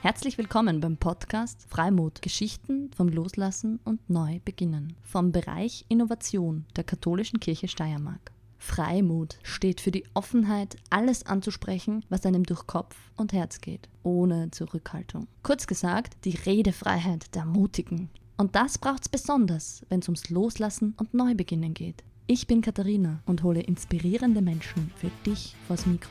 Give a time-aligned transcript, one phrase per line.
[0.00, 2.22] Herzlich willkommen beim Podcast Freimut.
[2.22, 8.32] Geschichten vom Loslassen und Neubeginnen vom Bereich Innovation der Katholischen Kirche Steiermark.
[8.58, 14.50] Freimut steht für die Offenheit, alles anzusprechen, was einem durch Kopf und Herz geht, ohne
[14.50, 15.28] Zurückhaltung.
[15.42, 18.10] Kurz gesagt, die Redefreiheit der Mutigen.
[18.36, 22.02] Und das braucht's besonders, wenn es ums Loslassen und Neubeginnen geht.
[22.28, 26.10] Ich bin Katharina und hole inspirierende Menschen für dich vors Mikro.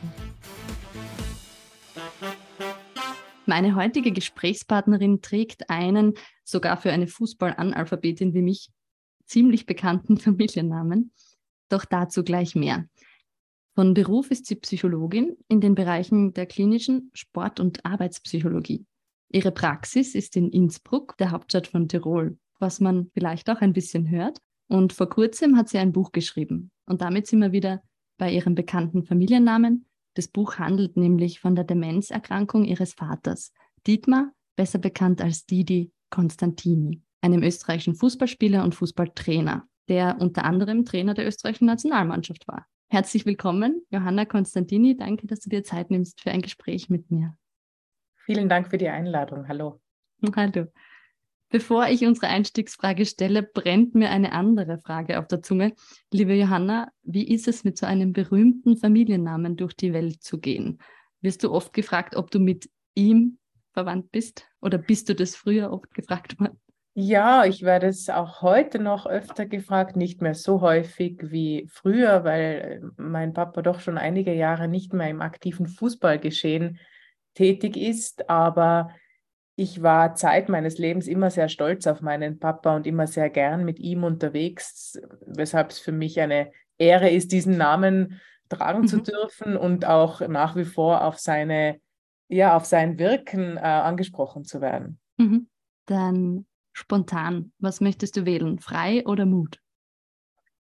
[3.46, 6.14] Meine heutige Gesprächspartnerin trägt einen,
[6.46, 8.70] sogar für eine Fußballanalphabetin wie mich,
[9.26, 11.12] ziemlich bekannten Familiennamen.
[11.68, 12.88] Doch dazu gleich mehr.
[13.74, 18.86] Von Beruf ist sie Psychologin in den Bereichen der klinischen Sport- und Arbeitspsychologie.
[19.34, 24.10] Ihre Praxis ist in Innsbruck, der Hauptstadt von Tirol, was man vielleicht auch ein bisschen
[24.10, 24.40] hört.
[24.68, 26.72] Und vor kurzem hat sie ein Buch geschrieben.
[26.86, 27.84] Und damit sind wir wieder
[28.18, 33.54] bei ihrem bekannten Familiennamen das Buch handelt nämlich von der Demenzerkrankung ihres Vaters,
[33.86, 41.14] Dietmar, besser bekannt als Didi Constantini, einem österreichischen Fußballspieler und Fußballtrainer, der unter anderem Trainer
[41.14, 42.66] der österreichischen Nationalmannschaft war.
[42.90, 44.96] Herzlich willkommen, Johanna Constantini.
[44.96, 47.36] Danke, dass du dir Zeit nimmst für ein Gespräch mit mir.
[48.16, 49.50] Vielen Dank für die Einladung.
[49.50, 49.82] Hallo.
[50.24, 50.68] Hallo.
[51.50, 55.74] Bevor ich unsere Einstiegsfrage stelle, brennt mir eine andere Frage auf der Zunge.
[56.12, 60.80] Liebe Johanna, wie ist es mit so einem berühmten Familiennamen durch die Welt zu gehen?
[61.22, 63.38] Wirst du oft gefragt, ob du mit ihm
[63.74, 64.48] verwandt bist?
[64.62, 66.60] Oder bist du das früher oft gefragt worden?
[66.98, 72.24] Ja, ich werde es auch heute noch öfter gefragt, nicht mehr so häufig wie früher,
[72.24, 76.80] weil äh, mein Papa doch schon einige Jahre nicht mehr im aktiven Fußballgeschehen
[77.34, 78.30] tätig ist.
[78.30, 78.92] Aber
[79.56, 83.64] ich war Zeit meines Lebens immer sehr stolz auf meinen Papa und immer sehr gern
[83.64, 88.88] mit ihm unterwegs, weshalb es für mich eine Ehre ist, diesen Namen tragen mhm.
[88.88, 91.80] zu dürfen und auch nach wie vor auf seine,
[92.28, 95.00] ja, auf sein Wirken äh, angesprochen zu werden.
[95.18, 95.48] Mhm.
[95.86, 98.60] Dann spontan, was möchtest du wählen?
[98.60, 99.60] Frei oder Mut?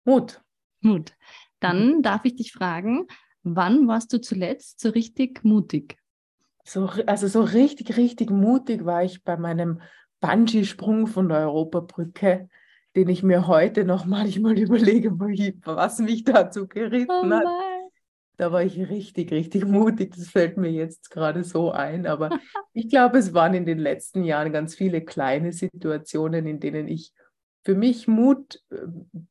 [0.05, 0.41] Mut.
[0.79, 1.13] Mut.
[1.59, 2.01] Dann mhm.
[2.01, 3.07] darf ich dich fragen,
[3.43, 5.97] wann warst du zuletzt so richtig mutig?
[6.67, 9.81] So, also so richtig, richtig mutig war ich bei meinem
[10.19, 12.49] Bungee-Sprung von der Europabrücke,
[12.95, 17.45] den ich mir heute noch manchmal überlege, was mich dazu geritten oh hat.
[18.37, 20.15] Da war ich richtig, richtig mutig.
[20.15, 22.07] Das fällt mir jetzt gerade so ein.
[22.07, 22.29] Aber
[22.73, 27.13] ich glaube, es waren in den letzten Jahren ganz viele kleine Situationen, in denen ich
[27.63, 28.77] für mich Mut äh,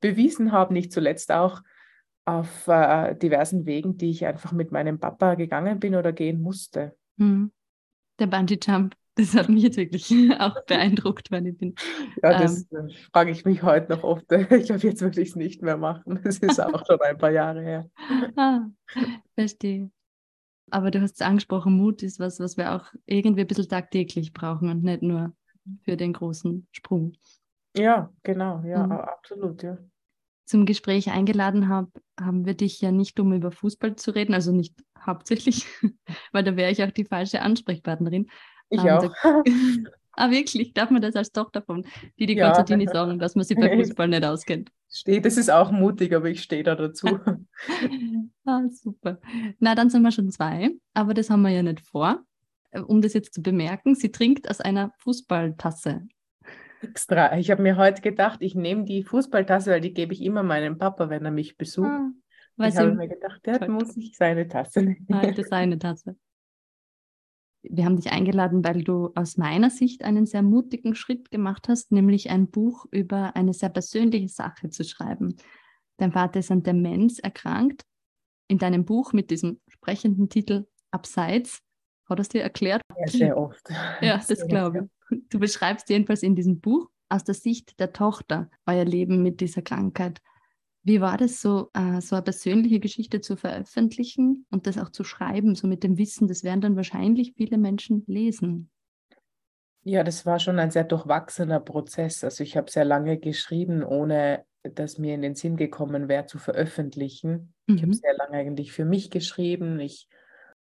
[0.01, 1.62] bewiesen habe, nicht zuletzt auch
[2.25, 6.97] auf äh, diversen Wegen, die ich einfach mit meinem Papa gegangen bin oder gehen musste.
[7.19, 7.52] Hm.
[8.19, 10.10] Der Bungee Jump, das hat mich jetzt wirklich
[10.41, 11.75] auch beeindruckt, weil ich bin.
[12.22, 14.26] Ja, das ähm, äh, frage ich mich heute noch oft.
[14.50, 16.20] Ich glaube, jetzt würde ich es nicht mehr machen.
[16.24, 17.91] Das ist auch schon ein paar Jahre her.
[18.36, 18.66] Ah,
[19.34, 19.91] verstehe.
[20.70, 24.32] Aber du hast es angesprochen, Mut ist was, was wir auch irgendwie ein bisschen tagtäglich
[24.32, 25.34] brauchen und nicht nur
[25.82, 27.12] für den großen Sprung.
[27.76, 28.92] Ja, genau, ja, mhm.
[28.92, 29.78] absolut, ja
[30.44, 31.91] zum Gespräch eingeladen habe,
[32.21, 34.75] haben wir dich ja nicht, um über Fußball zu reden, also nicht
[35.05, 35.66] hauptsächlich,
[36.32, 38.28] weil da wäre ich auch die falsche Ansprechpartnerin.
[38.71, 39.15] Ich ähm, auch.
[40.16, 40.72] Ah, wirklich?
[40.72, 41.84] Darf man das als Tochter von
[42.21, 42.47] Didi ja.
[42.47, 44.71] Konstantini sagen, dass man sich bei Fußball nicht auskennt?
[44.88, 47.19] Steht, das ist auch mutig, aber ich stehe da dazu.
[48.44, 49.19] ah, super.
[49.59, 52.22] Na, dann sind wir schon zwei, aber das haben wir ja nicht vor.
[52.71, 56.06] Äh, um das jetzt zu bemerken, sie trinkt aus einer Fußballtasse
[56.89, 57.37] extra.
[57.39, 60.78] Ich habe mir heute gedacht, ich nehme die Fußballtasse, weil die gebe ich immer meinem
[60.78, 61.89] Papa, wenn er mich besucht.
[61.89, 62.11] Ah,
[62.67, 65.06] ich habe mir gedacht, der muss ich seine Tasse nehmen.
[65.12, 66.17] Heute seine Tasse.
[67.67, 71.93] Wir haben dich eingeladen, weil du aus meiner Sicht einen sehr mutigen Schritt gemacht hast,
[71.93, 75.37] nämlich ein Buch über eine sehr persönliche Sache zu schreiben.
[75.97, 77.83] Dein Vater ist an Demenz erkrankt.
[78.49, 81.61] In deinem Buch mit diesem sprechenden Titel Abseits,
[82.09, 82.83] hat er es dir erklärt?
[82.99, 83.66] Ja, sehr oft.
[84.03, 84.94] Ja, das glaube ich.
[85.10, 89.62] Du beschreibst jedenfalls in diesem Buch aus der Sicht der Tochter euer Leben mit dieser
[89.62, 90.20] Krankheit.
[90.82, 95.03] Wie war das so, äh, so eine persönliche Geschichte zu veröffentlichen und das auch zu
[95.03, 98.71] schreiben, so mit dem Wissen, das werden dann wahrscheinlich viele Menschen lesen?
[99.83, 102.24] Ja, das war schon ein sehr durchwachsener Prozess.
[102.24, 106.39] Also ich habe sehr lange geschrieben, ohne dass mir in den Sinn gekommen wäre, zu
[106.39, 107.54] veröffentlichen.
[107.66, 107.77] Mhm.
[107.77, 109.78] Ich habe sehr lange eigentlich für mich geschrieben.
[109.80, 110.09] Ich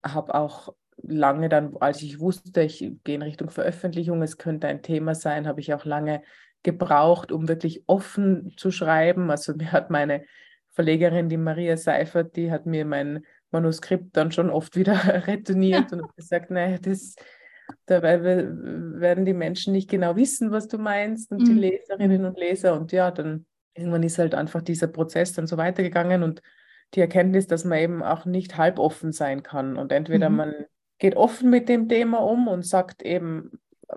[0.04, 4.82] habe auch lange dann, als ich wusste, ich gehe in Richtung Veröffentlichung, es könnte ein
[4.82, 6.22] Thema sein, habe ich auch lange
[6.64, 9.30] gebraucht, um wirklich offen zu schreiben.
[9.32, 10.24] Also mir hat meine
[10.72, 14.94] Verlegerin, die Maria Seifert, die hat mir mein Manuskript dann schon oft wieder
[15.28, 17.16] retourniert und gesagt, naja, das,
[17.86, 21.46] dabei werden die Menschen nicht genau wissen, was du meinst und mhm.
[21.46, 22.74] die Leserinnen und Leser.
[22.74, 26.42] Und ja, dann irgendwann ist halt einfach dieser Prozess dann so weitergegangen und
[26.94, 29.78] die Erkenntnis, dass man eben auch nicht halboffen sein kann.
[29.78, 30.36] Und entweder mhm.
[30.36, 30.54] man
[31.00, 33.52] geht offen mit dem Thema um und sagt eben,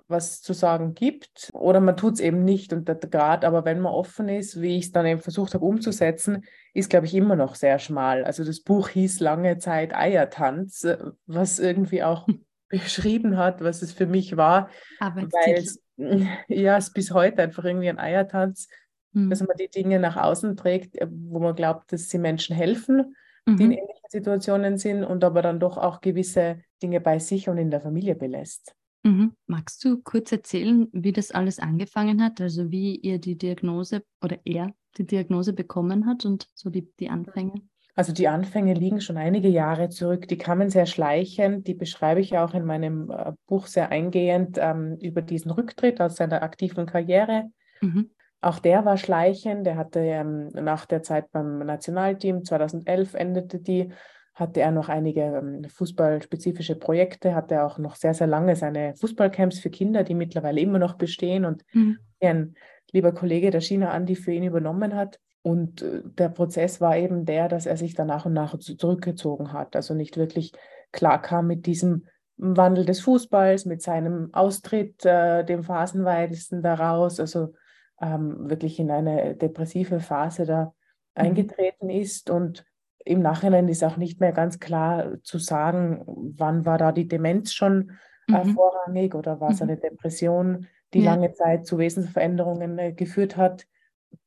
[0.07, 2.71] was zu sagen gibt, oder man tut es eben nicht.
[2.71, 6.45] Und gerade, aber wenn man offen ist, wie ich es dann eben versucht habe umzusetzen,
[6.73, 8.23] ist, glaube ich, immer noch sehr schmal.
[8.23, 10.87] Also das Buch hieß lange Zeit Eiertanz,
[11.25, 12.27] was irgendwie auch
[12.69, 14.69] beschrieben hat, was es für mich war.
[14.99, 15.81] Weil es,
[16.47, 18.69] ja, es bis heute einfach irgendwie ein Eiertanz,
[19.11, 19.29] mhm.
[19.29, 23.15] dass man die Dinge nach außen trägt, wo man glaubt, dass sie Menschen helfen,
[23.45, 23.57] mhm.
[23.57, 27.57] die in ähnlichen Situationen sind und aber dann doch auch gewisse Dinge bei sich und
[27.57, 28.75] in der Familie belässt.
[29.03, 29.31] Mhm.
[29.47, 32.41] Magst du kurz erzählen, wie das alles angefangen hat?
[32.41, 37.09] Also wie ihr die Diagnose oder er die Diagnose bekommen hat und so die, die
[37.09, 37.53] Anfänge?
[37.95, 40.27] Also die Anfänge liegen schon einige Jahre zurück.
[40.27, 41.67] Die kamen sehr schleichend.
[41.67, 46.17] Die beschreibe ich auch in meinem äh, Buch sehr eingehend ähm, über diesen Rücktritt aus
[46.17, 47.49] seiner aktiven Karriere.
[47.81, 48.11] Mhm.
[48.41, 49.65] Auch der war schleichend.
[49.65, 53.91] Der hatte ähm, nach der Zeit beim Nationalteam 2011 endete die
[54.33, 59.59] hatte er noch einige ähm, fußballspezifische Projekte, hatte auch noch sehr, sehr lange seine Fußballcamps
[59.59, 61.99] für Kinder, die mittlerweile immer noch bestehen und mhm.
[62.21, 62.55] ein
[62.91, 65.19] lieber Kollege der China Andi für ihn übernommen hat.
[65.43, 69.53] Und äh, der Prozess war eben der, dass er sich dann nach und nach zurückgezogen
[69.53, 70.53] hat, also nicht wirklich
[70.91, 72.05] klar kam mit diesem
[72.37, 77.53] Wandel des Fußballs, mit seinem Austritt, äh, dem phasenweitesten daraus, also
[78.01, 80.71] ähm, wirklich in eine depressive Phase da mhm.
[81.13, 82.65] eingetreten ist und
[83.03, 87.53] im Nachhinein ist auch nicht mehr ganz klar zu sagen, wann war da die Demenz
[87.53, 88.53] schon äh, mhm.
[88.53, 89.69] vorrangig oder war es mhm.
[89.69, 91.11] eine Depression, die ja.
[91.11, 93.65] lange Zeit zu Wesensveränderungen äh, geführt hat.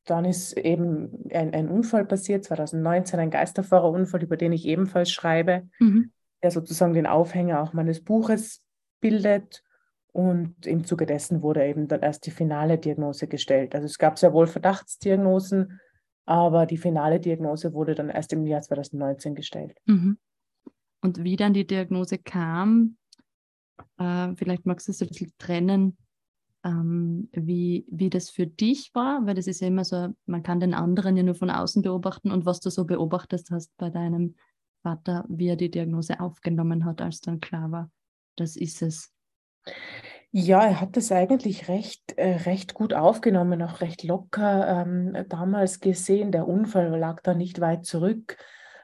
[0.05, 5.69] Dann ist eben ein, ein, Unfall passiert, 2019, ein Geisterfahrerunfall, über den ich ebenfalls schreibe,
[5.79, 6.11] mhm.
[6.43, 8.63] der sozusagen den Aufhänger auch meines Buches
[9.01, 9.63] bildet.
[10.15, 13.75] Und im Zuge dessen wurde eben dann erst die finale Diagnose gestellt.
[13.75, 15.81] Also es gab sehr wohl Verdachtsdiagnosen,
[16.25, 19.77] aber die finale Diagnose wurde dann erst im Jahr 2019 gestellt.
[19.87, 20.19] Mhm.
[21.03, 22.97] Und wie dann die Diagnose kam,
[23.99, 25.97] äh, vielleicht magst du es ein bisschen trennen,
[26.65, 30.61] ähm, wie, wie das für dich war, weil das ist ja immer so, man kann
[30.61, 34.37] den anderen ja nur von außen beobachten und was du so beobachtet hast bei deinem
[34.85, 37.91] Vater, wie er die Diagnose aufgenommen hat, als dann klar war,
[38.37, 39.14] das ist es.
[40.37, 45.79] Ja, er hat das eigentlich recht, äh, recht gut aufgenommen, auch recht locker ähm, damals
[45.79, 46.33] gesehen.
[46.33, 48.37] Der Unfall lag da nicht weit zurück.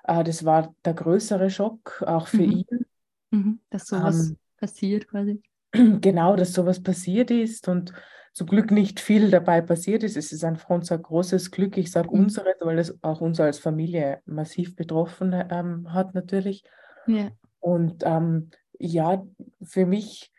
[0.04, 2.52] Äh, das war der größere Schock, auch für mhm.
[2.52, 2.86] ihn.
[3.30, 3.60] Mhm.
[3.68, 5.42] Dass sowas ähm, passiert quasi.
[6.00, 7.92] Genau, dass sowas passiert ist und
[8.32, 10.16] zum Glück nicht viel dabei passiert ist.
[10.16, 11.76] Es ist einfach unser großes Glück.
[11.76, 12.24] Ich sage mhm.
[12.24, 16.64] unseres, weil es auch uns als Familie massiv betroffen ähm, hat natürlich.
[17.06, 17.30] Ja.
[17.58, 19.24] Und ähm, ja,
[19.62, 20.32] für mich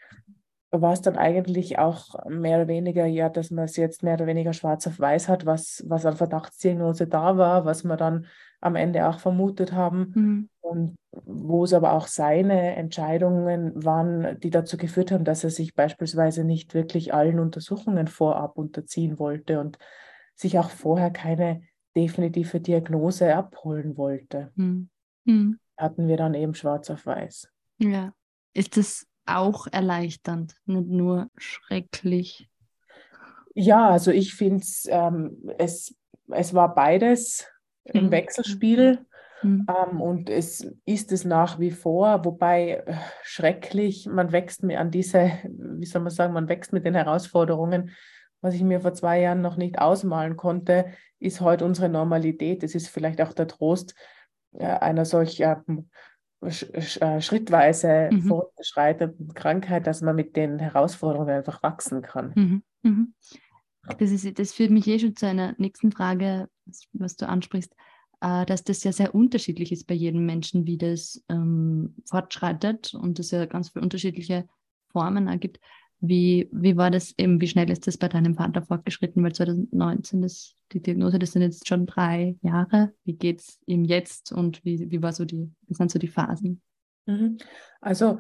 [0.72, 4.28] war es dann eigentlich auch mehr oder weniger, ja, dass man es jetzt mehr oder
[4.28, 8.26] weniger schwarz auf weiß hat, was, was an Verdachtsdiagnose da war, was wir dann
[8.62, 10.12] am Ende auch vermutet haben.
[10.16, 10.50] Mhm.
[10.62, 15.74] Und wo es aber auch seine Entscheidungen waren, die dazu geführt haben, dass er sich
[15.74, 19.78] beispielsweise nicht wirklich allen Untersuchungen vorab unterziehen wollte und
[20.36, 21.64] sich auch vorher keine
[21.98, 24.52] definitive Diagnose abholen wollte.
[24.56, 24.90] Mhm.
[25.26, 25.60] Mhm.
[25.76, 27.50] Hatten wir dann eben schwarz auf weiß.
[27.80, 28.14] Ja.
[28.54, 29.06] Ist das
[29.38, 32.50] auch erleichternd, nicht nur schrecklich.
[33.54, 35.96] Ja, also ich finde ähm, es,
[36.30, 37.48] es war beides
[37.86, 38.00] mhm.
[38.00, 39.06] im Wechselspiel.
[39.44, 39.66] Mhm.
[39.68, 44.92] Ähm, und es ist es nach wie vor, wobei äh, schrecklich, man wächst mir an
[44.92, 47.92] diese, wie soll man sagen, man wächst mit den Herausforderungen.
[48.42, 50.88] Was ich mir vor zwei Jahren noch nicht ausmalen konnte,
[51.20, 52.64] ist heute unsere Normalität.
[52.64, 53.96] Es ist vielleicht auch der Trost
[54.54, 55.84] äh, einer solch ähm, äh,
[56.50, 58.24] schrittweise mhm.
[58.24, 62.34] fortgeschreitenden Krankheit, dass man mit den Herausforderungen einfach wachsen kann.
[62.36, 62.64] Mhm.
[62.84, 63.14] Mhm.
[64.00, 66.50] Das, ist, das führt mich eh schon zu einer nächsten Frage,
[66.94, 67.76] was du ansprichst,
[68.22, 73.20] äh, dass das ja sehr unterschiedlich ist bei jedem Menschen, wie das ähm, fortschreitet und
[73.20, 74.48] es ja ganz viele unterschiedliche
[74.92, 75.60] Formen ergibt.
[76.04, 79.24] Wie, wie war das eben, wie schnell ist das bei deinem Vater fortgeschritten?
[79.24, 82.92] Weil 2019 ist die Diagnose, das sind jetzt schon drei Jahre.
[83.04, 86.08] Wie geht es ihm jetzt und wie, wie, war so die, wie sind so die
[86.08, 86.62] Phasen?
[87.06, 87.38] Mhm.
[87.82, 88.20] Also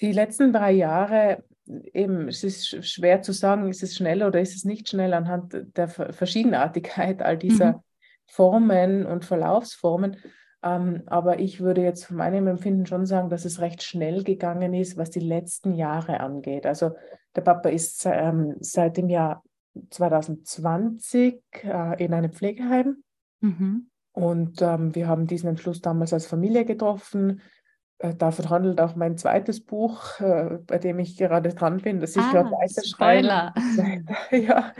[0.00, 4.56] die letzten drei Jahre, eben, es ist schwer zu sagen, ist es schnell oder ist
[4.56, 7.82] es nicht schnell anhand der Verschiedenartigkeit all dieser mhm.
[8.26, 10.16] Formen und Verlaufsformen.
[10.62, 14.74] Ähm, aber ich würde jetzt von meinem Empfinden schon sagen, dass es recht schnell gegangen
[14.74, 16.66] ist, was die letzten Jahre angeht.
[16.66, 16.92] Also
[17.36, 19.44] der Papa ist ähm, seit dem Jahr
[19.90, 23.04] 2020 äh, in einem Pflegeheim.
[23.40, 23.88] Mhm.
[24.12, 27.40] Und ähm, wir haben diesen Entschluss damals als Familie getroffen.
[27.98, 32.16] Äh, davon handelt auch mein zweites Buch, äh, bei dem ich gerade dran bin, das
[32.16, 33.52] ich ah, gerade weiterschreibe.
[34.44, 34.72] ja,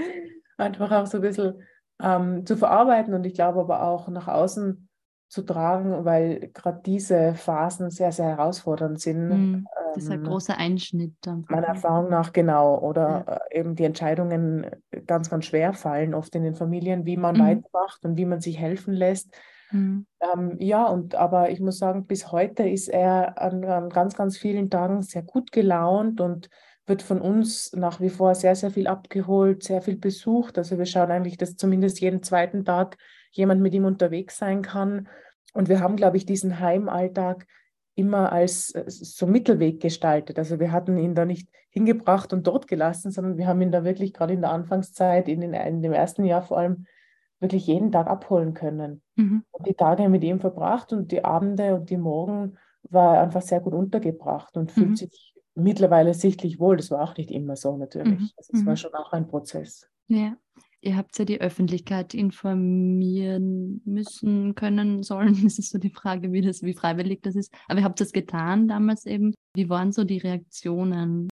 [0.57, 1.63] einfach auch so ein bisschen
[2.03, 3.15] ähm, zu verarbeiten.
[3.15, 4.88] Und ich glaube aber auch nach außen
[5.29, 9.29] zu tragen, weil gerade diese Phasen sehr, sehr herausfordernd sind.
[9.29, 9.67] Mhm.
[9.95, 11.15] Das ist ein ähm, großer Einschnitt.
[11.27, 11.51] Einfach.
[11.51, 12.79] Meiner Erfahrung nach genau.
[12.79, 13.35] Oder ja.
[13.51, 14.67] Äh, eben die Entscheidungen
[15.07, 17.41] ganz, ganz schwer fallen, oft in den Familien, wie man mhm.
[17.41, 19.35] weitermacht und wie man sich helfen lässt.
[19.71, 20.07] Mhm.
[20.21, 24.39] Ähm, ja, und aber ich muss sagen, bis heute ist er an, an ganz, ganz
[24.39, 26.49] vielen Tagen sehr gut gelaunt und
[26.87, 30.57] wird von uns nach wie vor sehr, sehr viel abgeholt, sehr viel besucht.
[30.57, 32.97] Also wir schauen eigentlich, dass zumindest jeden zweiten Tag
[33.33, 35.09] jemand mit ihm unterwegs sein kann.
[35.55, 37.47] Und wir haben, glaube ich, diesen Heimalltag
[37.95, 40.39] immer als äh, so Mittelweg gestaltet.
[40.39, 43.85] Also wir hatten ihn da nicht hingebracht und dort gelassen, sondern wir haben ihn da
[43.85, 46.87] wirklich gerade in der Anfangszeit, in, den, in dem ersten Jahr vor allem,
[47.41, 49.03] wirklich jeden Tag abholen können.
[49.17, 49.45] Mhm.
[49.51, 53.43] Und die Tage mit ihm verbracht und die Abende und die Morgen war er einfach
[53.43, 54.97] sehr gut untergebracht und fühlt mhm.
[54.97, 56.77] sich mittlerweile sichtlich wohl.
[56.77, 58.19] Das war auch nicht immer so natürlich.
[58.19, 58.31] Mhm.
[58.37, 58.77] Also es war mhm.
[58.77, 59.89] schon auch ein Prozess.
[60.07, 60.37] Ja.
[60.81, 65.35] Ihr habt ja die Öffentlichkeit informieren müssen, können, sollen.
[65.45, 67.53] Das ist so die Frage, wie, das, wie freiwillig das ist.
[67.67, 69.35] Aber ihr habt das getan damals eben.
[69.55, 71.29] Wie waren so die Reaktionen?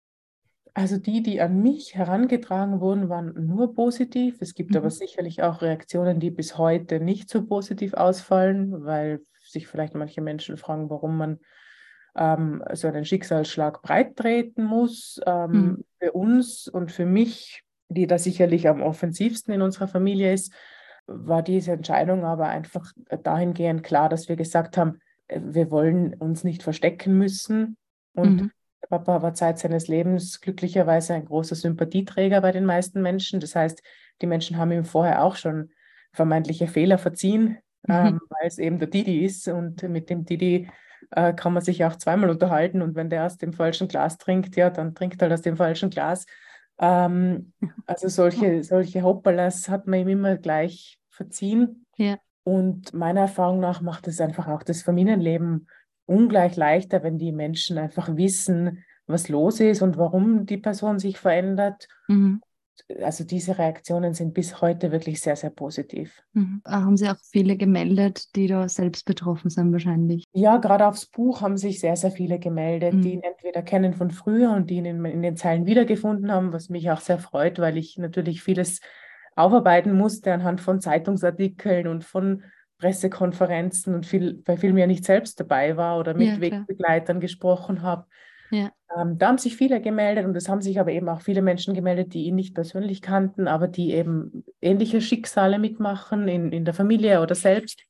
[0.74, 4.36] Also die, die an mich herangetragen wurden, waren nur positiv.
[4.40, 4.78] Es gibt mhm.
[4.78, 10.20] aber sicherlich auch Reaktionen, die bis heute nicht so positiv ausfallen, weil sich vielleicht manche
[10.20, 11.38] Menschen fragen, warum man
[12.16, 15.20] ähm, so einen Schicksalsschlag breit treten muss.
[15.24, 15.84] Ähm, mhm.
[15.98, 20.52] Für uns und für mich, die da sicherlich am offensivsten in unserer Familie ist,
[21.06, 26.44] war diese Entscheidung aber einfach dahingehend klar, dass wir gesagt haben, äh, wir wollen uns
[26.44, 27.76] nicht verstecken müssen.
[28.14, 28.50] Und mhm.
[28.88, 33.40] Papa war Zeit seines Lebens glücklicherweise ein großer Sympathieträger bei den meisten Menschen.
[33.40, 33.82] Das heißt,
[34.22, 35.70] die Menschen haben ihm vorher auch schon
[36.12, 37.94] vermeintliche Fehler verziehen, mhm.
[37.94, 39.48] ähm, weil es eben der Didi ist.
[39.48, 40.68] Und mit dem Didi
[41.10, 42.82] äh, kann man sich auch zweimal unterhalten.
[42.82, 45.90] Und wenn der aus dem falschen Glas trinkt, ja, dann trinkt er aus dem falschen
[45.90, 46.26] Glas.
[46.78, 47.52] Ähm,
[47.86, 51.86] also solche, solche Hoppalas hat man ihm immer gleich verziehen.
[51.96, 52.18] Ja.
[52.44, 55.68] Und meiner Erfahrung nach macht es einfach auch das Familienleben
[56.06, 61.18] ungleich leichter, wenn die Menschen einfach wissen, was los ist und warum die Person sich
[61.18, 61.88] verändert.
[62.06, 62.40] Mhm
[63.02, 66.22] also diese Reaktionen sind bis heute wirklich sehr, sehr positiv.
[66.32, 66.62] Mhm.
[66.66, 70.24] Haben Sie auch viele gemeldet, die da selbst betroffen sind wahrscheinlich?
[70.32, 73.02] Ja, gerade aufs Buch haben sich sehr, sehr viele gemeldet, mhm.
[73.02, 76.52] die ihn entweder kennen von früher und die ihn in, in, den Zeilen wiedergefunden haben,
[76.52, 78.80] was mich auch sehr freut, weil ich natürlich vieles
[79.34, 82.42] aufarbeiten musste anhand von Zeitungsartikeln und von
[82.78, 87.82] Pressekonferenzen und viel, bei vielen ja nicht selbst dabei war oder mit ja, Wegbegleitern gesprochen
[87.82, 88.06] habe.
[88.50, 88.70] Ja.
[88.96, 91.74] Ähm, da haben sich viele gemeldet und es haben sich aber eben auch viele Menschen
[91.74, 96.74] gemeldet, die ihn nicht persönlich kannten, aber die eben ähnliche Schicksale mitmachen, in, in der
[96.74, 97.82] Familie oder selbst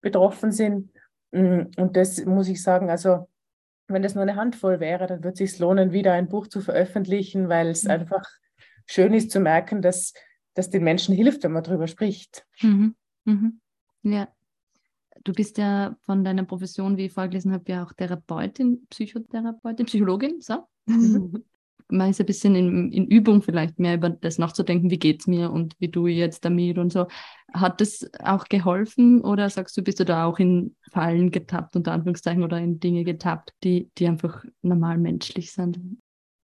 [0.00, 0.90] betroffen sind.
[1.32, 3.28] Mm, und das muss ich sagen, also
[3.88, 6.60] wenn das nur eine Handvoll wäre, dann würde es sich lohnen, wieder ein Buch zu
[6.60, 7.90] veröffentlichen, weil es mhm.
[7.90, 8.24] einfach
[8.86, 10.14] schön ist zu merken, dass
[10.54, 12.46] das den Menschen hilft, wenn man darüber spricht.
[12.62, 12.94] Mhm.
[13.24, 13.60] Mhm.
[14.02, 14.28] Ja,
[15.22, 20.40] Du bist ja von deiner Profession, wie ich vorgelesen habe, ja auch Therapeutin, Psychotherapeutin, Psychologin,
[20.40, 20.66] so.
[20.86, 21.44] Mhm.
[21.88, 25.26] Man ist ein bisschen in, in, Übung vielleicht mehr über das nachzudenken, wie geht es
[25.26, 27.06] mir und wie tue ich jetzt damit und so.
[27.52, 31.92] Hat das auch geholfen oder sagst du, bist du da auch in Fallen getappt, unter
[31.92, 35.78] Anführungszeichen, oder in Dinge getappt, die, die einfach normal menschlich sind?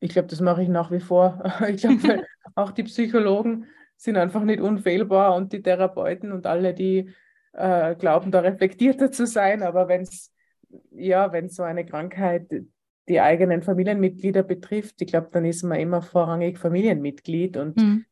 [0.01, 1.43] Ich glaube, das mache ich nach wie vor.
[1.69, 2.25] Ich glaube,
[2.55, 3.65] auch die Psychologen
[3.97, 7.11] sind einfach nicht unfehlbar und die Therapeuten und alle, die
[7.53, 9.63] äh, glauben, da reflektierter zu sein.
[9.63, 10.33] Aber wenn es
[10.91, 12.51] ja, wenn so eine Krankheit
[13.09, 17.57] die eigenen Familienmitglieder betrifft, ich glaube, dann ist man immer vorrangig Familienmitglied.
[17.57, 18.05] Und mhm.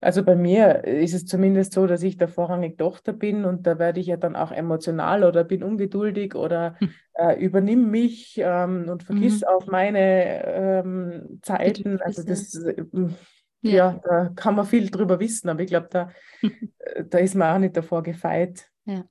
[0.00, 3.78] also bei mir ist es zumindest so, dass ich da vorrangig Tochter bin und da
[3.78, 6.90] werde ich ja dann auch emotional oder bin ungeduldig oder mhm.
[7.14, 9.48] äh, übernimm mich ähm, und vergiss mhm.
[9.48, 12.00] auf meine ähm, Zeiten.
[12.00, 12.84] Also das äh,
[13.62, 13.72] ja.
[13.72, 14.00] ja.
[14.04, 16.10] da kann man viel drüber wissen, aber ich glaube, da,
[17.08, 18.70] da ist man auch nicht davor gefeit.
[18.86, 19.04] Ja.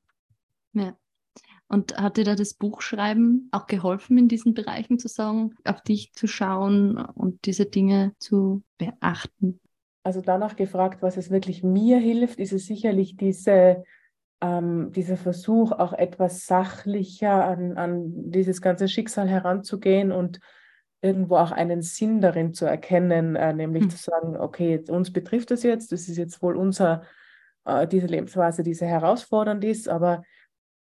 [0.73, 0.97] Ja.
[1.67, 6.13] Und hat dir da das Buchschreiben auch geholfen, in diesen Bereichen zu sagen, auf dich
[6.13, 9.59] zu schauen und diese Dinge zu beachten?
[10.03, 13.83] Also danach gefragt, was es wirklich mir hilft, ist es sicherlich diese,
[14.41, 20.39] ähm, dieser Versuch, auch etwas sachlicher an, an dieses ganze Schicksal heranzugehen und
[21.01, 23.89] irgendwo auch einen Sinn darin zu erkennen, äh, nämlich hm.
[23.89, 27.03] zu sagen, okay, uns betrifft das jetzt, das ist jetzt wohl unser
[27.65, 30.23] äh, diese Lebensphase, die sehr herausfordernd ist, aber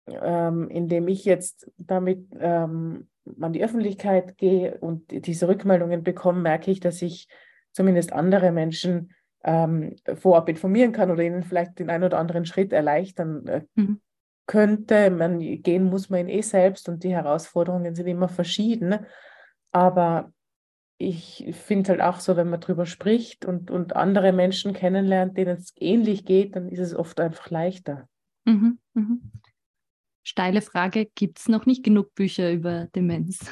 [0.06, 3.08] ähm, indem ich jetzt damit ähm,
[3.40, 7.28] an die Öffentlichkeit gehe und diese Rückmeldungen bekomme, merke ich, dass ich
[7.72, 9.12] zumindest andere Menschen
[9.42, 14.00] ähm, vorab informieren kann oder ihnen vielleicht den einen oder anderen Schritt erleichtern äh, mhm.
[14.46, 15.10] könnte.
[15.10, 19.06] Man, gehen muss man eh selbst und die Herausforderungen sind immer verschieden.
[19.72, 20.32] Aber
[20.98, 25.56] ich finde halt auch so, wenn man drüber spricht und, und andere Menschen kennenlernt, denen
[25.56, 28.08] es ähnlich geht, dann ist es oft einfach leichter.
[28.44, 29.32] Mhm, mhm.
[30.22, 33.50] Steile Frage, gibt es noch nicht genug Bücher über Demenz?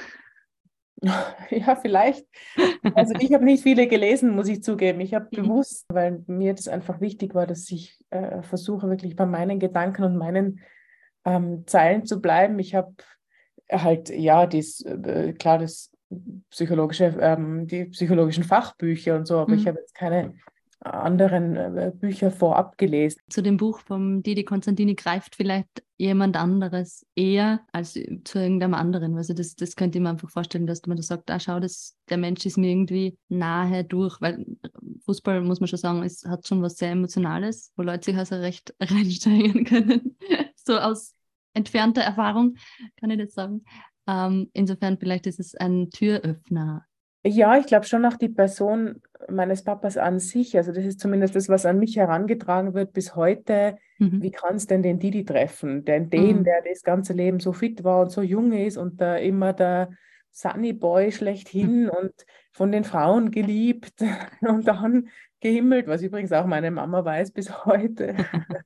[1.51, 2.25] Ja, vielleicht.
[2.95, 5.01] Also ich habe nicht viele gelesen, muss ich zugeben.
[5.01, 5.43] Ich habe mhm.
[5.43, 10.05] bewusst, weil mir das einfach wichtig war, dass ich äh, versuche, wirklich bei meinen Gedanken
[10.05, 10.61] und meinen
[11.25, 12.57] ähm, Zeilen zu bleiben.
[12.61, 12.95] Ich habe
[13.69, 15.92] halt, ja, dies, äh, klar, das
[16.51, 19.59] psychologische, ähm, die psychologischen Fachbücher und so, aber mhm.
[19.59, 20.35] ich habe jetzt keine
[20.85, 23.21] anderen äh, Bücher vorab gelesen.
[23.29, 29.17] Zu dem Buch von Didi Konstantini greift vielleicht jemand anderes eher als zu irgendeinem anderen.
[29.17, 31.97] Also das, das könnte ich mir einfach vorstellen, dass man da sagt, ah, schau, das,
[32.11, 34.45] der Mensch ist mir irgendwie nahe durch, weil
[35.05, 38.37] Fußball, muss man schon sagen, es hat schon was sehr Emotionales, wo Leute sich also
[38.37, 40.17] recht reinsteigen können.
[40.57, 41.15] so aus
[41.55, 42.57] entfernter Erfahrung
[42.99, 43.65] kann ich das sagen.
[44.09, 46.87] Ähm, insofern vielleicht ist es ein Türöffner
[47.25, 50.57] ja, ich glaube schon auch die Person meines Papas an sich.
[50.57, 53.77] Also das ist zumindest das, was an mich herangetragen wird bis heute.
[53.99, 54.23] Mhm.
[54.23, 55.85] Wie kann es denn den Didi treffen?
[55.85, 56.45] Denn den, mhm.
[56.45, 59.91] der das ganze Leben so fit war und so jung ist und da immer der
[60.33, 61.91] Sunny Boy schlechthin mhm.
[61.91, 62.13] und
[62.51, 63.95] von den Frauen geliebt
[64.41, 68.17] und dann gehimmelt, was übrigens auch meine Mama weiß bis heute.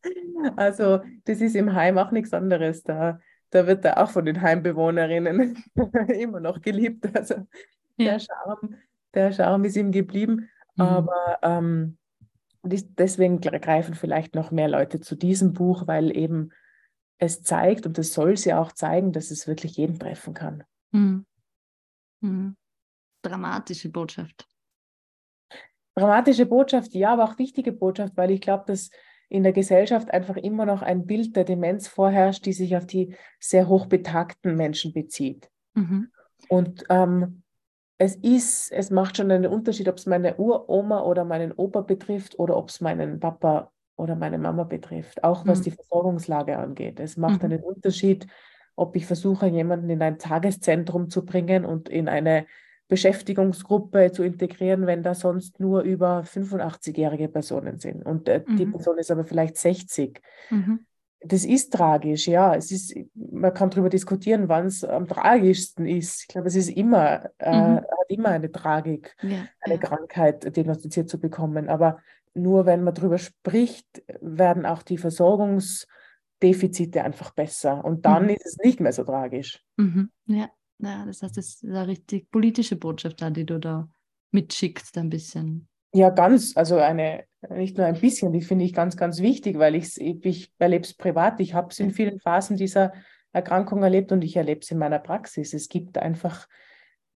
[0.56, 2.84] also das ist im Heim auch nichts anderes.
[2.84, 5.62] Da, da wird er auch von den Heimbewohnerinnen
[6.08, 7.14] immer noch geliebt.
[7.16, 7.46] Also
[7.98, 8.76] der, Charme,
[9.14, 10.48] der Charme ist ihm geblieben.
[10.76, 10.82] Mhm.
[10.82, 11.98] Aber ähm,
[12.62, 16.52] deswegen greifen vielleicht noch mehr Leute zu diesem Buch, weil eben
[17.18, 20.64] es zeigt, und das soll ja auch zeigen, dass es wirklich jeden treffen kann.
[20.90, 21.24] Mhm.
[22.20, 22.56] Mhm.
[23.22, 24.46] Dramatische Botschaft.
[25.94, 28.90] Dramatische Botschaft, ja, aber auch wichtige Botschaft, weil ich glaube, dass
[29.28, 33.14] in der Gesellschaft einfach immer noch ein Bild der Demenz vorherrscht, die sich auf die
[33.40, 35.50] sehr hochbetagten Menschen bezieht.
[35.74, 36.10] Mhm.
[36.48, 37.42] Und ähm,
[37.98, 42.38] es ist, es macht schon einen Unterschied, ob es meine Uroma oder meinen Opa betrifft
[42.38, 45.64] oder ob es meinen Papa oder meine Mama betrifft, auch was mhm.
[45.64, 47.00] die Versorgungslage angeht.
[47.00, 47.52] Es macht mhm.
[47.52, 48.26] einen Unterschied,
[48.76, 52.46] ob ich versuche, jemanden in ein Tageszentrum zu bringen und in eine
[52.88, 58.04] Beschäftigungsgruppe zu integrieren, wenn da sonst nur über 85-jährige Personen sind.
[58.04, 58.56] Und äh, mhm.
[58.56, 60.20] die Person ist aber vielleicht 60.
[60.50, 60.86] Mhm
[61.28, 62.54] das ist tragisch, ja.
[62.54, 66.22] Es ist, man kann darüber diskutieren, wann es am tragischsten ist.
[66.22, 67.76] Ich glaube, es ist immer, äh, mhm.
[67.76, 69.80] hat immer eine Tragik, ja, eine ja.
[69.80, 71.68] Krankheit diagnostiziert zu bekommen.
[71.68, 71.98] Aber
[72.34, 77.84] nur wenn man darüber spricht, werden auch die Versorgungsdefizite einfach besser.
[77.84, 78.30] Und dann mhm.
[78.30, 79.62] ist es nicht mehr so tragisch.
[79.76, 80.10] Mhm.
[80.26, 80.50] Ja.
[80.78, 83.88] Ja, das heißt, das ist eine richtig politische Botschaft, die du da
[84.30, 85.68] mitschickst, ein bisschen.
[85.94, 86.56] Ja, ganz.
[86.56, 90.52] Also eine, nicht nur ein bisschen, die finde ich ganz, ganz wichtig, weil ich, ich
[90.58, 91.40] erlebe es privat.
[91.40, 92.92] Ich habe es in vielen Phasen dieser
[93.32, 95.54] Erkrankung erlebt und ich erlebe es in meiner Praxis.
[95.54, 96.48] Es gibt einfach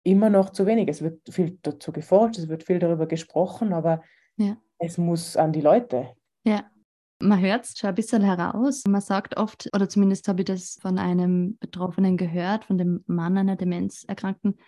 [0.05, 0.89] immer noch zu wenig.
[0.89, 4.03] Es wird viel dazu geforscht, es wird viel darüber gesprochen, aber
[4.37, 4.57] ja.
[4.79, 6.15] es muss an die Leute.
[6.45, 6.71] Ja.
[7.21, 8.85] Man hört es schon ein bisschen heraus.
[8.87, 13.37] Man sagt oft, oder zumindest habe ich das von einem Betroffenen gehört, von dem Mann
[13.37, 14.59] einer Demenzerkrankten,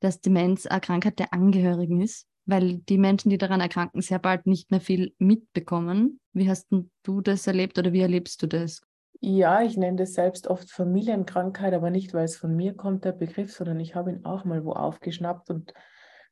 [0.00, 4.46] dass Demenz eine Krankheit der Angehörigen ist weil die Menschen, die daran erkranken, sehr bald
[4.46, 6.20] nicht mehr viel mitbekommen.
[6.32, 6.68] Wie hast
[7.02, 8.82] du das erlebt oder wie erlebst du das?
[9.20, 13.12] Ja, ich nenne das selbst oft Familienkrankheit, aber nicht, weil es von mir kommt, der
[13.12, 15.74] Begriff, sondern ich habe ihn auch mal wo aufgeschnappt und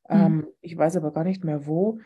[0.09, 0.15] mhm.
[0.15, 0.47] ähm, mhm.
[0.61, 1.99] ich weiß aber gar nicht mehr wo.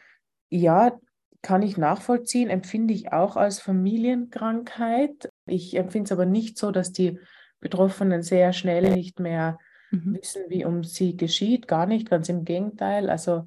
[0.50, 1.00] Ja,
[1.44, 5.30] kann ich nachvollziehen, empfinde ich auch als Familienkrankheit.
[5.46, 7.20] Ich empfinde es aber nicht so, dass die
[7.60, 9.60] Betroffenen sehr schnell nicht mehr
[9.92, 10.16] mhm.
[10.16, 11.68] wissen, wie um sie geschieht.
[11.68, 13.10] Gar nicht, ganz im Gegenteil.
[13.10, 13.46] Also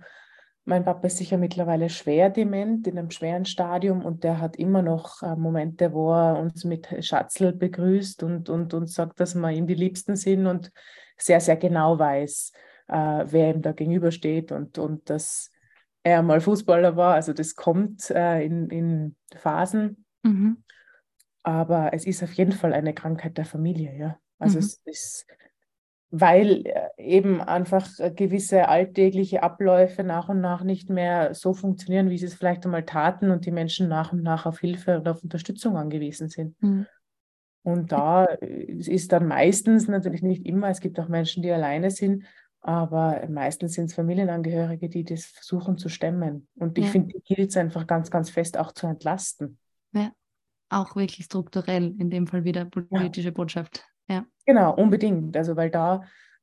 [0.66, 4.82] mein Papa ist sicher mittlerweile schwer dement, in einem schweren Stadium und der hat immer
[4.82, 9.50] noch äh, Momente, wo er uns mit Schatzel begrüßt und, und uns sagt, dass wir
[9.50, 10.70] ihm die Liebsten sind und
[11.16, 12.52] sehr, sehr genau weiß,
[12.88, 15.50] äh, wer ihm da gegenübersteht und, und dass
[16.06, 17.14] er mal Fußballer war.
[17.14, 20.04] Also das kommt äh, in, in Phasen.
[20.22, 20.62] Mhm.
[21.42, 24.18] Aber es ist auf jeden Fall eine Krankheit der Familie, ja.
[24.38, 24.64] Also mhm.
[24.64, 25.26] es ist
[26.10, 32.18] weil äh, eben einfach gewisse alltägliche Abläufe nach und nach nicht mehr so funktionieren, wie
[32.18, 35.22] sie es vielleicht einmal taten und die Menschen nach und nach auf Hilfe und auf
[35.22, 36.60] Unterstützung angewiesen sind.
[36.62, 36.86] Mhm.
[37.62, 42.24] Und da ist dann meistens, natürlich nicht immer, es gibt auch Menschen, die alleine sind,
[42.66, 46.48] aber meistens sind es Familienangehörige, die das versuchen zu stemmen.
[46.57, 46.90] Und ich ja.
[46.90, 49.57] finde, die gilt es einfach ganz, ganz fest auch zu entlasten.
[49.92, 50.11] Ja,
[50.68, 53.35] auch wirklich strukturell, in dem Fall wieder politische ja.
[53.35, 53.85] Botschaft.
[54.09, 54.26] Ja.
[54.46, 55.37] Genau, unbedingt.
[55.37, 56.02] Also weil da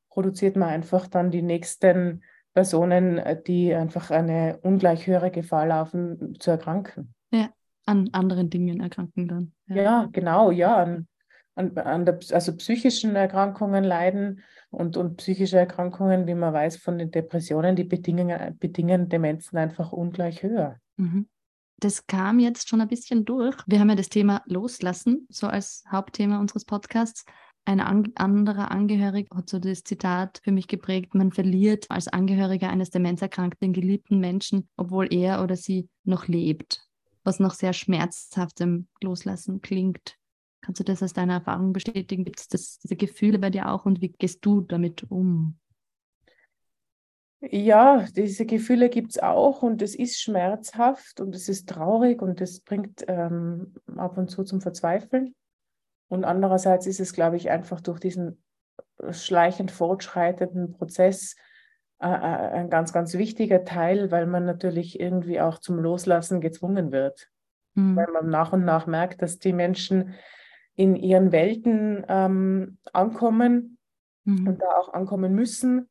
[0.09, 6.37] produziert man einfach dann die nächsten Personen, äh, die einfach eine ungleich höhere Gefahr laufen,
[6.39, 7.13] zu erkranken.
[7.31, 7.49] Ja,
[7.85, 9.51] an anderen Dingen erkranken dann.
[9.67, 10.77] Ja, ja genau, ja.
[10.77, 11.07] An,
[11.55, 16.97] an, an der, also psychischen Erkrankungen leiden und, und psychische Erkrankungen, wie man weiß von
[16.97, 20.79] den Depressionen, die bedingen, bedingen Demenzen einfach ungleich höher.
[20.97, 21.27] Mhm.
[21.79, 23.57] das kam jetzt schon ein bisschen durch.
[23.67, 27.25] Wir haben ja das Thema Loslassen, so als Hauptthema unseres Podcasts.
[27.65, 32.69] Ein an anderer Angehöriger hat so das Zitat für mich geprägt, man verliert als Angehöriger
[32.69, 36.85] eines demenzerkrankten geliebten Menschen, obwohl er oder sie noch lebt,
[37.23, 40.17] was noch sehr schmerzhaftem Loslassen klingt.
[40.63, 42.23] Kannst du das aus deiner Erfahrung bestätigen?
[42.23, 45.59] Gibt es diese Gefühle bei dir auch und wie gehst du damit um?
[47.41, 52.39] Ja, diese Gefühle gibt es auch und es ist schmerzhaft und es ist traurig und
[52.39, 55.35] es bringt ähm, ab und zu zum Verzweifeln.
[56.07, 58.41] Und andererseits ist es, glaube ich, einfach durch diesen
[59.09, 61.35] schleichend fortschreitenden Prozess
[61.99, 66.93] äh, äh, ein ganz, ganz wichtiger Teil, weil man natürlich irgendwie auch zum Loslassen gezwungen
[66.93, 67.29] wird.
[67.75, 67.97] Mhm.
[67.97, 70.13] Weil man nach und nach merkt, dass die Menschen
[70.75, 73.77] in ihren Welten ähm, ankommen
[74.23, 74.47] mhm.
[74.47, 75.89] und da auch ankommen müssen,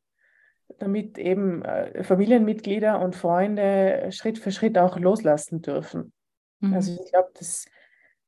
[0.79, 6.11] damit eben äh, Familienmitglieder und Freunde Schritt für Schritt auch loslassen dürfen.
[6.59, 6.73] Mhm.
[6.73, 7.65] Also ich glaube, dass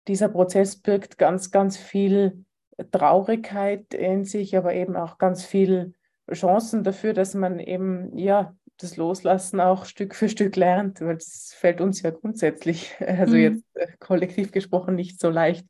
[0.07, 2.45] dieser Prozess birgt ganz, ganz viel
[2.91, 5.93] Traurigkeit in sich, aber eben auch ganz viel
[6.31, 11.53] Chancen dafür, dass man eben ja das Loslassen auch Stück für Stück lernt, weil es
[11.57, 13.41] fällt uns ja grundsätzlich, also mhm.
[13.41, 15.65] jetzt äh, kollektiv gesprochen, nicht so leicht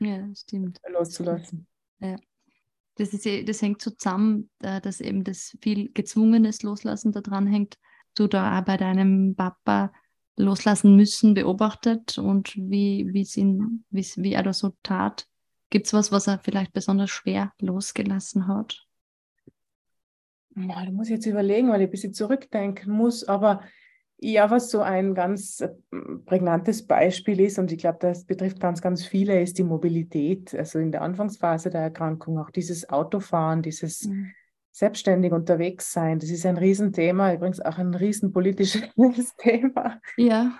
[0.00, 0.80] ja, stimmt.
[0.88, 1.66] loszulassen.
[2.00, 2.16] Ja.
[2.96, 7.46] Das, ist, das hängt so zusammen, äh, dass eben das viel gezwungenes Loslassen da dran
[7.46, 7.78] hängt.
[8.14, 9.92] Du da auch bei deinem Papa
[10.36, 15.26] loslassen müssen beobachtet und wie, wie, ihn, wie, wie er das so tat?
[15.70, 18.86] Gibt es was, was er vielleicht besonders schwer losgelassen hat?
[20.54, 23.24] Da muss ich jetzt überlegen, weil ich ein bisschen zurückdenken muss.
[23.24, 23.62] Aber
[24.20, 25.68] ja, was so ein ganz äh,
[26.26, 30.54] prägnantes Beispiel ist, und ich glaube, das betrifft ganz, ganz viele, ist die Mobilität.
[30.54, 34.32] Also in der Anfangsphase der Erkrankung, auch dieses Autofahren, dieses mhm
[34.78, 36.20] selbstständig unterwegs sein.
[36.20, 40.00] Das ist ein Riesenthema, übrigens auch ein riesenpolitisches Thema.
[40.16, 40.52] Ja.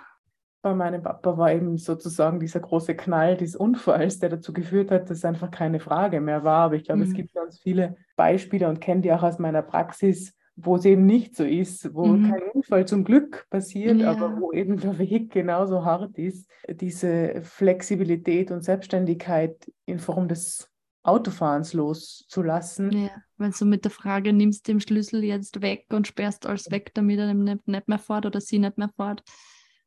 [0.60, 5.08] Bei meinem Papa war eben sozusagen dieser große Knall des Unfalls, der dazu geführt hat,
[5.08, 6.64] dass es einfach keine Frage mehr war.
[6.64, 7.10] Aber ich glaube, mhm.
[7.10, 11.06] es gibt ganz viele Beispiele und kenne die auch aus meiner Praxis, wo es eben
[11.06, 12.30] nicht so ist, wo mhm.
[12.30, 14.10] kein Unfall zum Glück passiert, ja.
[14.10, 16.50] aber wo eben der Weg genauso hart ist.
[16.68, 20.68] Diese Flexibilität und Selbstständigkeit in Form des
[21.04, 22.90] Autofahrens loszulassen.
[22.92, 26.90] Ja, wenn du mit der Frage, nimmst den Schlüssel jetzt weg und sperrst alles weg,
[26.94, 29.22] damit er nicht, nicht mehr fährt oder sie nicht mehr fährt.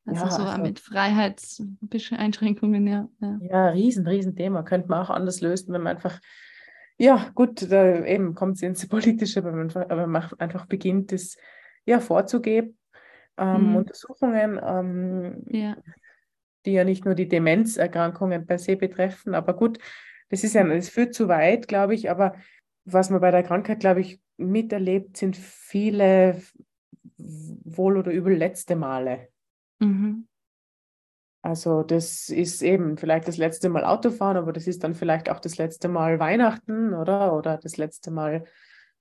[0.06, 3.08] Also ja, so also, mit Freiheitseinschränkungen, ja.
[3.20, 4.64] Ja, ja riesen, riesen Thema.
[4.64, 6.20] Könnte man auch anders lösen, wenn man einfach,
[7.02, 11.36] ja gut, da eben kommt es ins Politische, wenn man, wenn man einfach beginnt, das
[11.84, 12.78] ja, vorzugeben.
[13.38, 13.76] Ähm, mhm.
[13.78, 15.78] Untersuchungen, ähm, ja.
[16.66, 19.80] die ja nicht nur die Demenzerkrankungen per se betreffen, aber gut,
[20.30, 22.36] das ist ja, es führt zu weit, glaube ich, aber
[22.86, 26.40] was man bei der Krankheit, glaube ich, miterlebt, sind viele
[27.18, 29.30] wohl oder übel letzte Male.
[29.80, 30.28] Mhm.
[31.42, 35.40] Also das ist eben vielleicht das letzte Mal Autofahren, aber das ist dann vielleicht auch
[35.40, 37.36] das letzte Mal Weihnachten, oder?
[37.36, 38.44] Oder das letzte Mal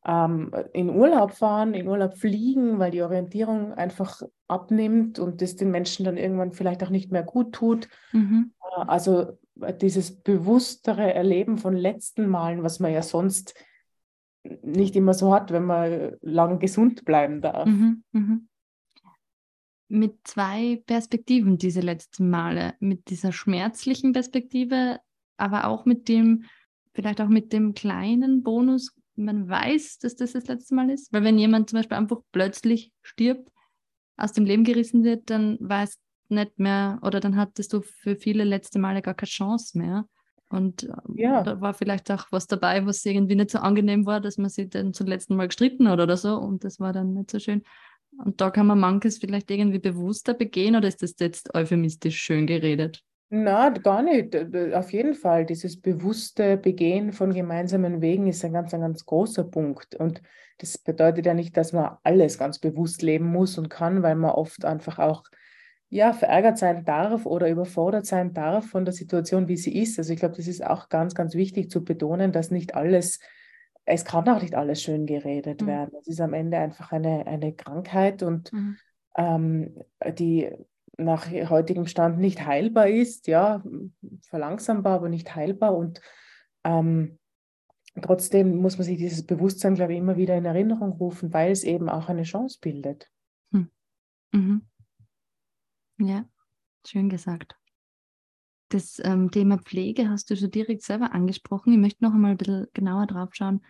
[0.07, 5.71] ähm, in Urlaub fahren, in Urlaub fliegen, weil die Orientierung einfach abnimmt und das den
[5.71, 7.89] Menschen dann irgendwann vielleicht auch nicht mehr gut tut.
[8.13, 8.53] Mhm.
[8.63, 9.39] Äh, also
[9.81, 13.55] dieses bewusstere Erleben von letzten Malen, was man ja sonst
[14.63, 17.67] nicht immer so hat, wenn man lang gesund bleiben darf.
[17.67, 18.49] Mhm, mhm.
[19.91, 25.01] Mit zwei Perspektiven diese letzten Male, mit dieser schmerzlichen Perspektive,
[25.37, 26.45] aber auch mit dem,
[26.95, 31.13] vielleicht auch mit dem kleinen Bonus, man weiß, dass das das letzte Mal ist.
[31.13, 33.51] Weil wenn jemand zum Beispiel einfach plötzlich stirbt,
[34.17, 35.99] aus dem Leben gerissen wird, dann weiß
[36.29, 40.07] nicht mehr oder dann hattest du für viele letzte Male gar keine Chance mehr.
[40.49, 41.43] Und ähm, ja.
[41.43, 44.69] da war vielleicht auch was dabei, was irgendwie nicht so angenehm war, dass man sich
[44.69, 46.37] dann zum letzten Mal gestritten hat oder so.
[46.37, 47.63] Und das war dann nicht so schön.
[48.19, 52.47] Und da kann man manches vielleicht irgendwie bewusster begehen oder ist das jetzt euphemistisch schön
[52.47, 53.03] geredet?
[53.33, 54.37] Na, gar nicht.
[54.75, 55.47] Auf jeden Fall.
[55.47, 59.95] Dieses bewusste Begehen von gemeinsamen Wegen ist ein ganz, ein ganz großer Punkt.
[59.95, 60.21] Und
[60.59, 64.33] das bedeutet ja nicht, dass man alles ganz bewusst leben muss und kann, weil man
[64.33, 65.23] oft einfach auch
[65.89, 69.99] ja, verärgert sein darf oder überfordert sein darf von der Situation, wie sie ist.
[69.99, 73.21] Also ich glaube, das ist auch ganz, ganz wichtig zu betonen, dass nicht alles,
[73.91, 75.67] es kann auch nicht alles schön geredet mhm.
[75.67, 75.91] werden.
[76.01, 78.77] Es ist am Ende einfach eine, eine Krankheit und mhm.
[79.17, 79.79] ähm,
[80.19, 80.51] die
[80.97, 83.65] nach heutigem Stand nicht heilbar ist, ja,
[84.29, 86.01] verlangsambar, aber nicht heilbar und
[86.63, 87.19] ähm,
[88.01, 91.65] trotzdem muss man sich dieses Bewusstsein, glaube ich, immer wieder in Erinnerung rufen, weil es
[91.65, 93.11] eben auch eine Chance bildet.
[93.51, 93.71] Mhm.
[94.33, 94.63] mhm.
[95.99, 96.25] Ja,
[96.87, 97.57] schön gesagt.
[98.69, 101.73] Das ähm, Thema Pflege hast du schon direkt selber angesprochen.
[101.73, 103.63] Ich möchte noch einmal ein bisschen genauer drauf schauen.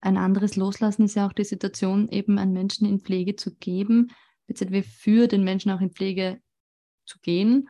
[0.00, 4.10] Ein anderes Loslassen ist ja auch die Situation, eben einen Menschen in Pflege zu geben,
[4.46, 6.40] beziehungsweise für den Menschen auch in Pflege
[7.04, 7.68] zu gehen.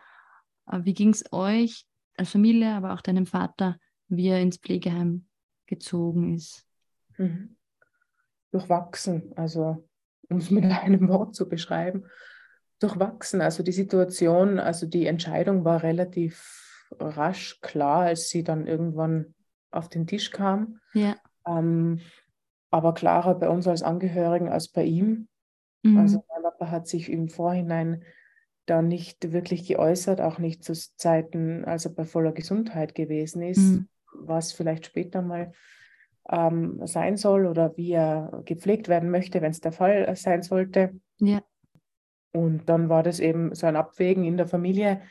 [0.66, 5.26] Äh, wie ging es euch als Familie, aber auch deinem Vater, wie er ins Pflegeheim
[5.66, 6.66] gezogen ist?
[7.16, 7.56] Mhm.
[8.52, 9.88] Durchwachsen, also
[10.28, 12.04] um es mit einem Wort zu beschreiben,
[12.78, 13.40] durchwachsen.
[13.40, 19.34] Also die Situation, also die Entscheidung war relativ rasch klar, als sie dann irgendwann
[19.70, 20.80] auf den Tisch kam.
[20.94, 21.16] Ja.
[21.46, 22.00] Ähm,
[22.70, 25.28] aber klarer bei uns als Angehörigen als bei ihm.
[25.82, 25.98] Mhm.
[25.98, 28.02] Also mein Papa hat sich im Vorhinein
[28.66, 33.58] da nicht wirklich geäußert, auch nicht zu Zeiten, als er bei voller Gesundheit gewesen ist,
[33.58, 33.88] mhm.
[34.14, 35.52] was vielleicht später mal
[36.30, 40.94] ähm, sein soll oder wie er gepflegt werden möchte, wenn es der Fall sein sollte.
[41.18, 41.42] Ja.
[42.32, 45.02] Und dann war das eben so ein Abwägen in der Familie.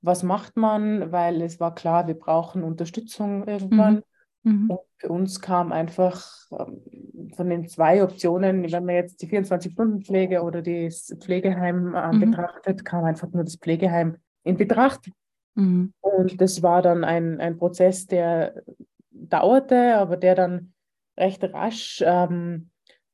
[0.00, 1.10] Was macht man?
[1.10, 3.96] Weil es war klar, wir brauchen Unterstützung irgendwann.
[3.96, 4.02] Mhm.
[4.42, 4.70] Mhm.
[4.70, 10.42] Und für uns kam einfach ähm, von den zwei Optionen, wenn man jetzt die 24-Stunden-Pflege
[10.42, 12.20] oder das Pflegeheim äh, mhm.
[12.20, 15.10] betrachtet, kam einfach nur das Pflegeheim in Betracht.
[15.54, 15.92] Mhm.
[16.00, 18.62] Und das war dann ein, ein Prozess, der
[19.10, 20.72] dauerte, aber der dann
[21.16, 22.70] recht rasch, ähm,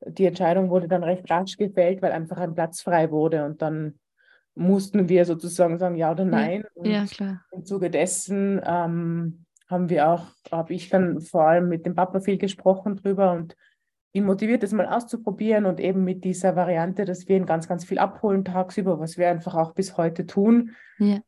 [0.07, 3.99] die Entscheidung wurde dann recht rasch gefällt, weil einfach ein Platz frei wurde und dann
[4.53, 6.63] mussten wir sozusagen sagen ja oder nein.
[6.75, 7.41] Ja, ja klar.
[7.51, 12.19] Im Zuge dessen ähm, haben wir auch, habe ich dann vor allem mit dem Papa
[12.19, 13.55] viel gesprochen drüber und
[14.13, 17.83] ihn motiviert, das mal auszuprobieren und eben mit dieser Variante, dass wir ihn ganz, ganz
[17.83, 20.71] viel abholen tagsüber, was wir einfach auch bis heute tun.
[20.99, 21.19] Ja.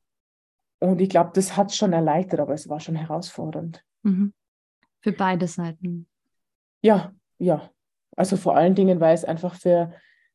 [0.80, 3.84] Und ich glaube, das hat es schon erleichtert, aber es war schon herausfordernd.
[4.04, 4.34] Mhm.
[5.02, 6.08] Für beide Seiten.
[6.82, 7.69] Ja, ja.
[8.15, 9.91] Also vor allen Dingen, weil es einfach für,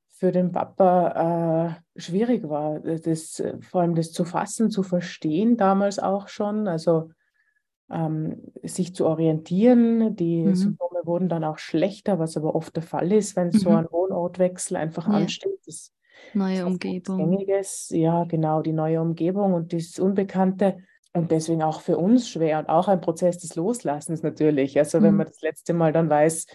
[0.09, 5.99] für den Papa äh, schwierig war, das, vor allem das zu fassen, zu verstehen damals
[5.99, 6.69] auch schon.
[6.69, 7.11] Also
[7.91, 10.17] ähm, sich zu orientieren.
[10.17, 10.55] Die mhm.
[10.55, 13.53] Symptome wurden dann auch schlechter, was aber oft der Fall ist, wenn mhm.
[13.53, 15.15] so ein Wohnortwechsel einfach ja.
[15.15, 15.61] ansteht.
[15.67, 15.93] Das
[16.35, 17.19] neue Umgebung.
[17.19, 20.79] Gängiges, ja, genau, die neue Umgebung und das Unbekannte.
[21.15, 24.79] Und deswegen auch für uns schwer und auch ein Prozess des Loslassens natürlich.
[24.79, 25.05] Also mhm.
[25.05, 26.47] wenn man das letzte Mal dann weiß,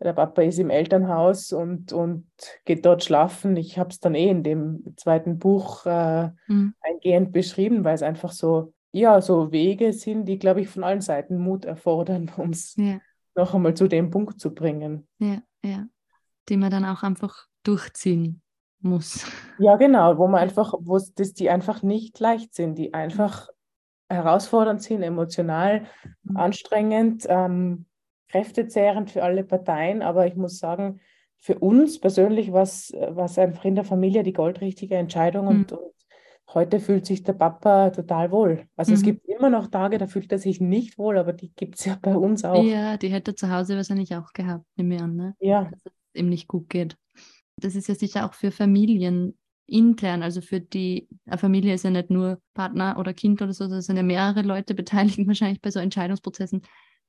[0.00, 2.26] der Papa ist im Elternhaus und, und
[2.64, 3.56] geht dort schlafen.
[3.56, 6.74] Ich habe es dann eh in dem zweiten Buch äh, mhm.
[6.80, 11.00] eingehend beschrieben, weil es einfach so ja, so Wege sind, die, glaube ich, von allen
[11.00, 13.00] Seiten Mut erfordern, um es ja.
[13.34, 15.06] noch einmal zu dem Punkt zu bringen.
[15.18, 15.86] Ja, ja.
[16.48, 18.42] Die man dann auch einfach durchziehen
[18.80, 19.26] muss.
[19.60, 23.48] Ja, genau, wo man einfach, wo das die einfach nicht leicht sind, die einfach
[24.08, 25.84] herausfordernd sind, emotional
[26.22, 26.36] mhm.
[26.36, 27.86] anstrengend, ähm,
[28.28, 30.00] kräftezehrend für alle Parteien.
[30.00, 31.00] Aber ich muss sagen,
[31.38, 35.50] für uns persönlich war es einfach in der Familie die goldrichtige Entscheidung mhm.
[35.50, 35.92] und, und
[36.54, 38.66] heute fühlt sich der Papa total wohl.
[38.76, 38.96] Also mhm.
[38.96, 41.84] es gibt immer noch Tage, da fühlt er sich nicht wohl, aber die gibt es
[41.84, 42.62] ja bei uns auch.
[42.64, 45.34] Ja, die hätte er zu Hause wahrscheinlich auch gehabt, nehme ich an, ne?
[45.40, 45.64] Ja.
[45.64, 46.96] Dass es ihm nicht gut geht.
[47.56, 51.90] Das ist ja sicher auch für Familien intern, also für die eine Familie ist ja
[51.90, 55.70] nicht nur Partner oder Kind oder so, da sind ja mehrere Leute beteiligt wahrscheinlich bei
[55.70, 56.62] so Entscheidungsprozessen.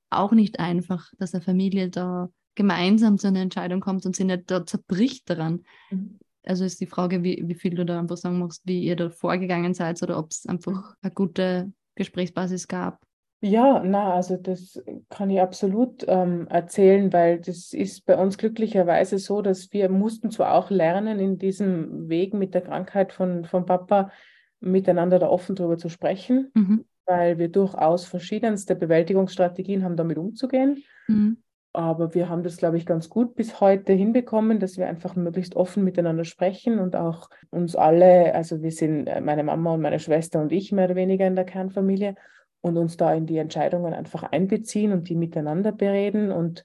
[0.09, 4.51] Auch nicht einfach, dass eine Familie da gemeinsam zu einer Entscheidung kommt und sie nicht
[4.51, 5.63] da zerbricht daran.
[5.91, 8.95] Mhm also ist die Frage, wie, wie viel du da einfach sagen magst, wie ihr
[8.95, 10.95] da vorgegangen seid oder ob es einfach mhm.
[11.01, 12.99] eine gute Gesprächsbasis gab.
[13.41, 19.17] Ja, na, also das kann ich absolut ähm, erzählen, weil das ist bei uns glücklicherweise
[19.17, 23.65] so, dass wir mussten zwar auch lernen, in diesem Weg mit der Krankheit von, von
[23.65, 24.11] Papa
[24.59, 26.85] miteinander da offen drüber zu sprechen, mhm.
[27.05, 30.83] weil wir durchaus verschiedenste Bewältigungsstrategien haben, damit umzugehen.
[31.07, 31.37] Mhm.
[31.71, 35.55] Aber wir haben das, glaube ich, ganz gut bis heute hinbekommen, dass wir einfach möglichst
[35.55, 39.99] offen miteinander sprechen und auch uns alle, also wir sind äh, meine Mama und meine
[39.99, 42.15] Schwester und ich mehr oder weniger in der Kernfamilie
[42.61, 46.63] und uns da in die Entscheidungen einfach einbeziehen und die miteinander bereden und,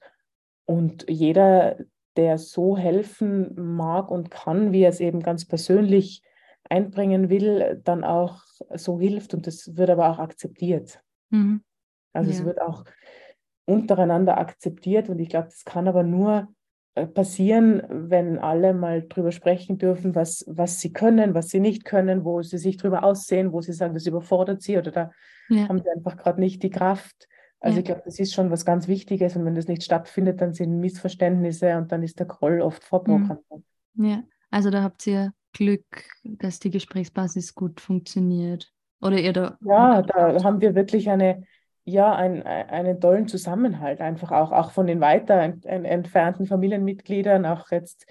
[0.65, 1.77] und jeder,
[2.17, 6.23] der so helfen mag und kann, wie er es eben ganz persönlich
[6.67, 8.41] einbringen will, dann auch
[8.73, 10.99] so hilft und das wird aber auch akzeptiert.
[11.29, 11.63] Mhm.
[12.13, 12.37] Also ja.
[12.37, 12.85] es wird auch
[13.65, 15.09] untereinander akzeptiert.
[15.09, 16.47] Und ich glaube, das kann aber nur
[16.95, 21.83] äh, passieren, wenn alle mal drüber sprechen dürfen, was, was sie können, was sie nicht
[21.83, 25.11] können, wo sie sich drüber aussehen, wo sie sagen, das überfordert sie oder da
[25.49, 25.67] ja.
[25.67, 27.27] haben sie einfach gerade nicht die Kraft.
[27.59, 27.79] Also ja.
[27.79, 30.79] ich glaube, das ist schon was ganz Wichtiges und wenn das nicht stattfindet, dann sind
[30.79, 33.43] Missverständnisse und dann ist der Groll oft vorprogrammiert.
[33.95, 38.71] Ja, also da habt ihr Glück, dass die Gesprächsbasis gut funktioniert.
[39.01, 39.57] Oder ihr da.
[39.65, 41.43] Ja, da haben wir wirklich eine,
[41.85, 47.69] ja, ein, einen tollen Zusammenhalt, einfach auch, auch von den weiter ent, entfernten Familienmitgliedern, auch
[47.71, 48.07] jetzt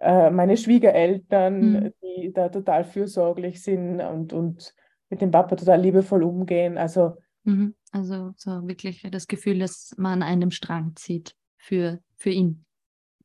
[0.00, 1.94] äh, meine Schwiegereltern, mhm.
[2.02, 4.74] die da total fürsorglich sind und, und
[5.08, 6.76] mit dem Papa total liebevoll umgehen.
[6.76, 7.74] Also, mhm.
[7.90, 12.64] also so wirklich das Gefühl, dass man an einem Strang zieht für, für ihn.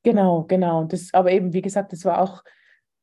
[0.04, 0.86] Genau, genau.
[0.86, 2.44] Das, aber eben, wie gesagt, das war auch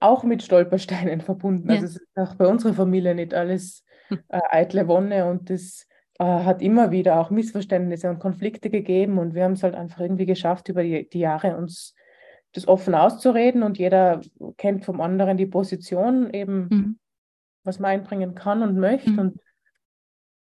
[0.01, 1.69] auch mit Stolpersteinen verbunden.
[1.69, 1.77] Ja.
[1.77, 4.21] Also es ist auch bei unserer Familie nicht alles hm.
[4.29, 5.88] äh, eitle Wonne und das
[6.19, 10.01] äh, hat immer wieder auch Missverständnisse und Konflikte gegeben und wir haben es halt einfach
[10.01, 11.95] irgendwie geschafft, über die, die Jahre uns
[12.53, 14.21] das offen auszureden und jeder
[14.57, 16.99] kennt vom anderen die Position eben, mhm.
[17.63, 19.19] was man einbringen kann und möchte mhm.
[19.19, 19.41] und,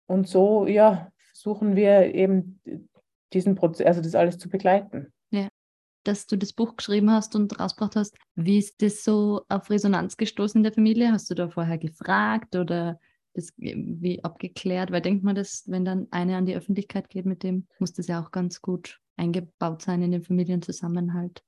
[0.07, 2.61] und so, ja, versuchen wir eben
[3.33, 5.13] diesen Prozess, also das alles zu begleiten.
[5.31, 5.49] Ja,
[6.05, 10.17] dass du das Buch geschrieben hast und rausgebracht hast, wie ist das so auf Resonanz
[10.17, 11.13] gestoßen in der Familie?
[11.13, 13.01] Hast du da vorher gefragt oder
[13.37, 14.91] das wie abgeklärt?
[14.91, 18.07] Weil denkt man, dass wenn dann eine an die Öffentlichkeit geht mit dem, muss das
[18.07, 21.43] ja auch ganz gut eingebaut sein in den Familienzusammenhalt.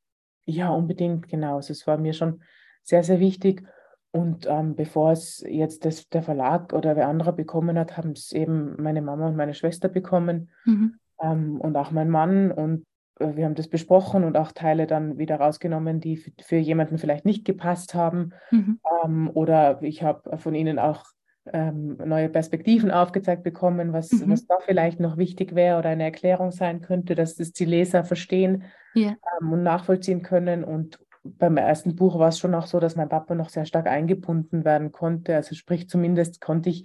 [0.46, 1.57] Ja, unbedingt, genau.
[1.57, 2.42] Also es war mir schon
[2.83, 3.64] sehr, sehr wichtig.
[4.11, 8.33] Und ähm, bevor es jetzt das, der Verlag oder wer anderer bekommen hat, haben es
[8.33, 10.94] eben meine Mama und meine Schwester bekommen mhm.
[11.20, 12.51] ähm, und auch mein Mann.
[12.51, 12.87] Und
[13.20, 17.27] äh, wir haben das besprochen und auch Teile dann wieder rausgenommen, die für jemanden vielleicht
[17.27, 18.33] nicht gepasst haben.
[18.51, 18.81] Mhm.
[19.05, 21.05] Ähm, oder ich habe von ihnen auch
[21.53, 24.31] ähm, neue Perspektiven aufgezeigt bekommen, was, mhm.
[24.31, 28.05] was da vielleicht noch wichtig wäre oder eine Erklärung sein könnte, dass das die Leser
[28.05, 29.17] verstehen ja.
[29.41, 30.65] ähm, und nachvollziehen können.
[30.65, 33.87] Und beim ersten Buch war es schon auch so, dass mein Papa noch sehr stark
[33.87, 35.35] eingebunden werden konnte.
[35.35, 36.85] Also sprich, zumindest konnte ich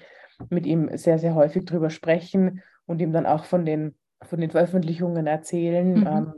[0.50, 4.52] mit ihm sehr, sehr häufig drüber sprechen und ihm dann auch von den, von den
[4.52, 6.00] Veröffentlichungen erzählen.
[6.00, 6.08] Mhm.
[6.08, 6.34] Ähm,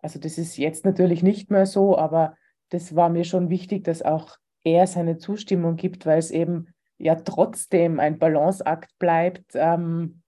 [0.00, 2.36] also das ist jetzt natürlich nicht mehr so, aber
[2.70, 6.68] das war mir schon wichtig, dass auch er seine Zustimmung gibt, weil es eben
[7.02, 10.22] ja trotzdem ein Balanceakt bleibt, ähm,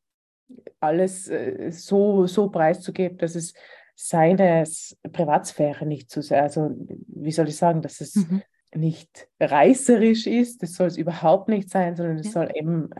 [0.80, 3.54] alles äh, so, so preiszugeben, dass es
[3.94, 4.64] seine
[5.12, 6.74] Privatsphäre nicht zu sehr, also
[7.06, 8.42] wie soll ich sagen, dass es mhm.
[8.74, 12.32] nicht reißerisch ist, das soll es überhaupt nicht sein, sondern es ja.
[12.32, 12.90] soll eben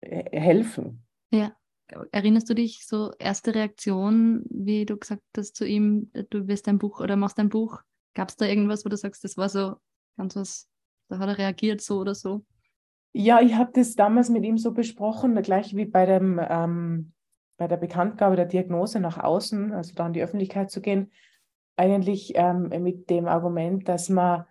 [0.00, 1.04] äh, helfen.
[1.30, 1.52] Ja.
[2.12, 6.78] Erinnerst du dich so erste Reaktion, wie du gesagt hast zu ihm, du wirst ein
[6.78, 7.82] Buch oder machst ein Buch?
[8.14, 9.76] Gab es da irgendwas, wo du sagst, das war so
[10.16, 10.66] ganz was,
[11.08, 12.42] da hat er reagiert so oder so?
[13.16, 17.12] Ja, ich habe das damals mit ihm so besprochen, gleich wie bei, dem, ähm,
[17.56, 21.12] bei der Bekanntgabe der Diagnose nach außen, also da in die Öffentlichkeit zu gehen,
[21.76, 24.46] eigentlich ähm, mit dem Argument, dass man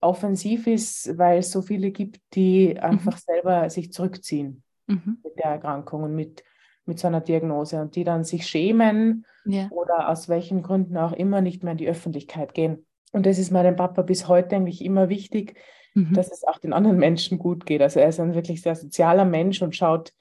[0.00, 2.80] offensiv ist, weil es so viele gibt, die mhm.
[2.80, 5.18] einfach selber sich zurückziehen mhm.
[5.22, 6.42] mit der Erkrankung und mit,
[6.86, 9.68] mit so einer Diagnose und die dann sich schämen ja.
[9.70, 12.86] oder aus welchen Gründen auch immer nicht mehr in die Öffentlichkeit gehen.
[13.12, 15.56] Und das ist meinem Papa bis heute eigentlich immer wichtig,
[15.94, 16.12] mhm.
[16.12, 17.82] dass es auch den anderen Menschen gut geht.
[17.82, 20.12] Also er ist ein wirklich sehr sozialer Mensch und schaut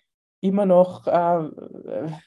[0.42, 1.50] immer noch, äh,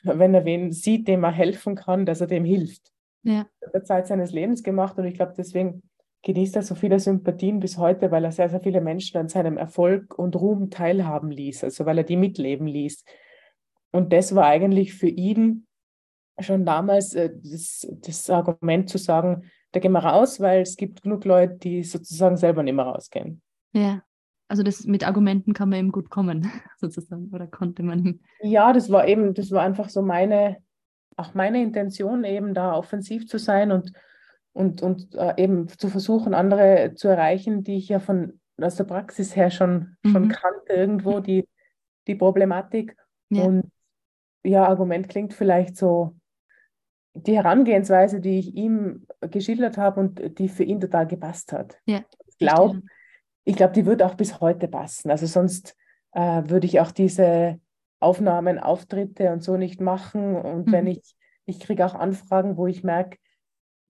[0.02, 2.92] wenn er wen sieht, dem er helfen kann, dass er dem hilft.
[3.22, 3.46] Ja.
[3.60, 5.82] Er hat der Zeit seines Lebens gemacht und ich glaube, deswegen
[6.22, 9.56] genießt er so viele Sympathien bis heute, weil er sehr, sehr viele Menschen an seinem
[9.56, 13.04] Erfolg und Ruhm teilhaben ließ, also weil er die mitleben ließ.
[13.92, 15.66] Und das war eigentlich für ihn
[16.40, 21.02] schon damals äh, das, das Argument zu sagen, da gehen wir raus, weil es gibt
[21.02, 23.42] genug Leute, die sozusagen selber nicht mehr rausgehen.
[23.72, 24.02] Ja,
[24.48, 28.20] also das mit Argumenten kann man eben gut kommen, sozusagen, oder konnte man.
[28.40, 30.58] Ja, das war eben, das war einfach so meine,
[31.16, 33.92] auch meine Intention, eben da offensiv zu sein und,
[34.52, 38.84] und, und äh, eben zu versuchen, andere zu erreichen, die ich ja von aus der
[38.84, 40.10] Praxis her schon, mhm.
[40.10, 41.46] schon kannte, irgendwo die,
[42.06, 42.96] die Problematik.
[43.28, 43.44] Ja.
[43.44, 43.70] Und
[44.42, 46.16] ja, Argument klingt vielleicht so
[47.14, 51.78] die Herangehensweise, die ich ihm geschildert habe und die für ihn total gepasst hat.
[51.86, 52.82] Ja, ich glaube,
[53.44, 55.10] ich glaube, die wird auch bis heute passen.
[55.10, 55.76] Also sonst
[56.12, 57.60] äh, würde ich auch diese
[58.00, 60.36] Aufnahmen, Auftritte und so nicht machen.
[60.36, 60.72] Und mhm.
[60.72, 61.16] wenn ich,
[61.46, 63.18] ich kriege auch Anfragen, wo ich merke,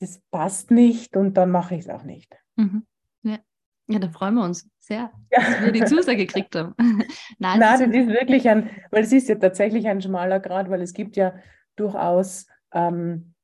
[0.00, 2.34] das passt nicht und dann mache ich es auch nicht.
[2.56, 2.86] Mhm.
[3.22, 3.38] Ja.
[3.88, 5.40] ja, da freuen wir uns sehr, ja.
[5.40, 6.74] dass wir die Zusage gekriegt haben.
[7.38, 10.82] Nein, Nein das ist wirklich ein, weil es ist ja tatsächlich ein schmaler Grad, weil
[10.82, 11.34] es gibt ja
[11.76, 13.34] durchaus ähm,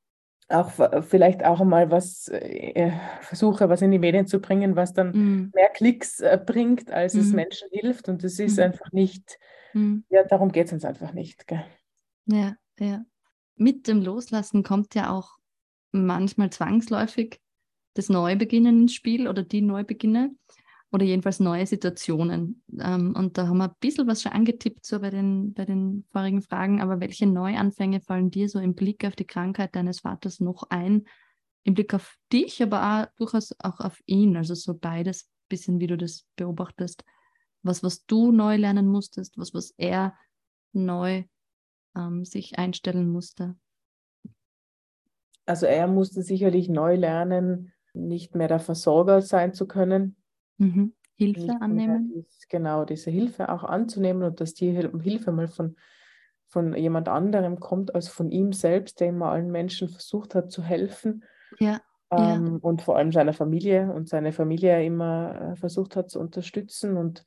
[0.48, 0.70] auch
[1.02, 5.52] vielleicht auch einmal was äh, versuche, was in die Medien zu bringen, was dann mm.
[5.54, 7.18] mehr Klicks äh, bringt, als mm.
[7.18, 7.36] es mhm.
[7.36, 8.08] Menschen hilft.
[8.08, 8.62] Und das ist mm.
[8.62, 9.38] einfach nicht,
[9.72, 10.04] mhm.
[10.10, 11.46] ja, darum geht es uns einfach nicht.
[11.46, 11.64] Gell?
[12.26, 13.04] Ja, ja.
[13.56, 15.38] Mit dem Loslassen kommt ja auch
[15.92, 17.40] manchmal zwangsläufig
[17.94, 20.34] das Neubeginnen ins Spiel oder die Neubeginne
[20.94, 22.62] oder jedenfalls neue Situationen.
[22.80, 26.04] Ähm, und da haben wir ein bisschen was schon angetippt so bei den, bei den
[26.12, 30.38] vorigen Fragen, aber welche Neuanfänge fallen dir so im Blick auf die Krankheit deines Vaters
[30.38, 31.04] noch ein?
[31.64, 35.88] Im Blick auf dich, aber auch durchaus auch auf ihn, also so beides, bisschen wie
[35.88, 37.02] du das beobachtest.
[37.62, 40.14] Was, was du neu lernen musstest, was, was er
[40.72, 41.24] neu
[41.96, 43.56] ähm, sich einstellen musste.
[45.44, 50.16] Also er musste sicherlich neu lernen, nicht mehr der Versorger sein zu können,
[50.58, 50.94] Mhm.
[51.16, 52.12] Hilfe annehmen.
[52.14, 55.76] Dies, genau, diese Hilfe auch anzunehmen und dass die Hilfe mal von,
[56.48, 60.62] von jemand anderem kommt als von ihm selbst, der immer allen Menschen versucht hat zu
[60.62, 61.24] helfen.
[61.60, 61.80] Ja.
[62.10, 62.58] ähm, ja.
[62.62, 67.24] und vor allem seiner Familie und seine Familie immer äh, versucht hat zu unterstützen und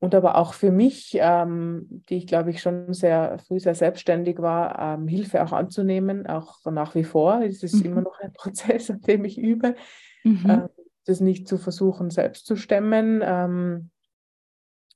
[0.00, 4.38] und aber auch für mich, ähm, die ich glaube ich schon sehr früh sehr selbstständig
[4.38, 7.42] war, ähm, Hilfe auch anzunehmen, auch nach wie vor.
[7.42, 7.86] Es ist mhm.
[7.86, 9.74] immer noch ein Prozess, an dem ich übe,
[10.22, 10.48] mhm.
[10.48, 10.68] äh,
[11.08, 13.90] das nicht zu versuchen, selbst zu stemmen ähm,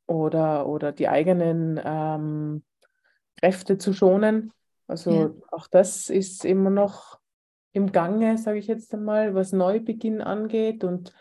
[0.06, 2.62] oder, oder die eigenen ähm,
[3.38, 4.52] Kräfte zu schonen.
[4.86, 5.30] Also ja.
[5.50, 7.18] auch das ist immer noch
[7.72, 11.12] im Gange, sage ich jetzt einmal, was Neubeginn angeht und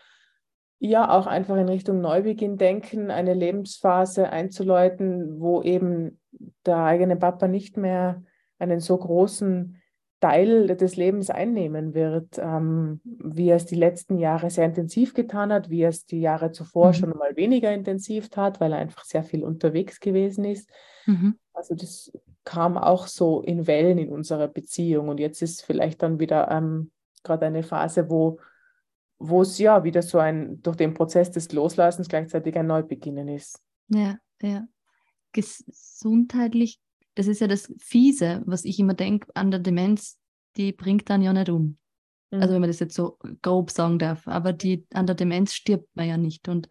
[0.84, 6.20] ja, auch einfach in Richtung Neubeginn denken, eine Lebensphase einzuläuten, wo eben
[6.66, 8.24] der eigene Papa nicht mehr
[8.58, 9.81] einen so großen
[10.22, 15.52] Teil des Lebens einnehmen wird, ähm, wie er es die letzten Jahre sehr intensiv getan
[15.52, 16.94] hat, wie er es die Jahre zuvor mhm.
[16.94, 20.70] schon mal weniger intensiv tat, weil er einfach sehr viel unterwegs gewesen ist.
[21.06, 21.38] Mhm.
[21.54, 22.12] Also das
[22.46, 26.92] kam auch so in Wellen in unserer Beziehung und jetzt ist vielleicht dann wieder ähm,
[27.24, 28.40] gerade eine Phase, wo
[29.24, 33.62] wo es ja wieder so ein, durch den Prozess des Loslassens gleichzeitig ein Neubeginnen ist.
[33.88, 34.66] Ja, ja.
[35.32, 36.80] Gesundheitlich,
[37.16, 40.20] das ist ja das Fiese, was ich immer denke an der Demenz,
[40.58, 41.78] die bringt dann ja nicht um.
[42.32, 42.42] Mhm.
[42.42, 45.90] Also wenn man das jetzt so grob sagen darf, aber die, an der Demenz stirbt
[45.96, 46.48] man ja nicht.
[46.48, 46.70] Und,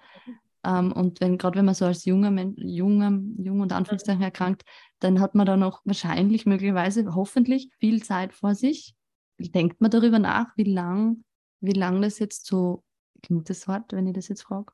[0.64, 4.64] ähm, und wenn, gerade wenn man so als junger Mensch, junger, jung und Anführungszeichen erkrankt,
[4.99, 8.95] dann hat man da noch wahrscheinlich, möglicherweise, hoffentlich viel Zeit vor sich.
[9.38, 11.24] Denkt man darüber nach, wie lang
[11.61, 12.82] wie lange das jetzt so
[13.22, 14.72] klingt das hart, wenn ich das jetzt frage?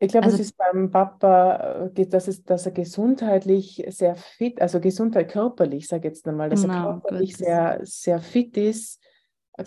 [0.00, 4.60] Ich glaube, also, es ist beim Papa, äh, dass, es, dass er gesundheitlich sehr fit,
[4.60, 8.56] also Gesundheit körperlich, sage ich jetzt einmal, dass genau, er körperlich gut, sehr, sehr fit
[8.56, 9.02] ist,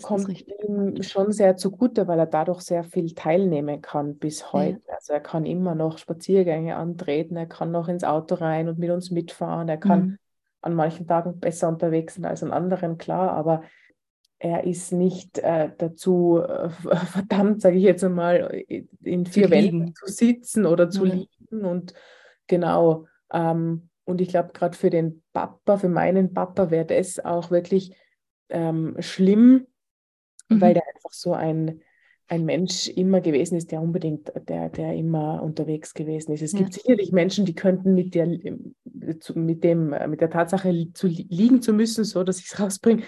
[0.00, 4.80] kommt ist ihm schon sehr zugute, weil er dadurch sehr viel teilnehmen kann bis heute.
[4.88, 4.94] Ja.
[4.94, 8.90] Also er kann immer noch Spaziergänge antreten, er kann noch ins Auto rein und mit
[8.90, 10.18] uns mitfahren, er kann mhm.
[10.62, 13.62] an manchen Tagen besser unterwegs sein als an anderen, klar, aber
[14.42, 16.68] er ist nicht äh, dazu äh,
[17.06, 18.64] verdammt, sage ich jetzt einmal,
[19.00, 21.14] in vier Wänden zu sitzen oder zu ja.
[21.14, 21.64] liegen.
[21.64, 21.94] Und
[22.48, 27.52] genau, ähm, und ich glaube, gerade für den Papa, für meinen Papa wäre das auch
[27.52, 27.94] wirklich
[28.48, 29.68] ähm, schlimm,
[30.48, 30.60] mhm.
[30.60, 31.80] weil der einfach so ein,
[32.26, 36.42] ein Mensch immer gewesen ist, der unbedingt, der, der immer unterwegs gewesen ist.
[36.42, 36.58] Es ja.
[36.58, 41.72] gibt sicherlich Menschen, die könnten mit der, mit dem, mit der Tatsache zu liegen zu
[41.72, 43.04] müssen, so dass ich es rausbringe,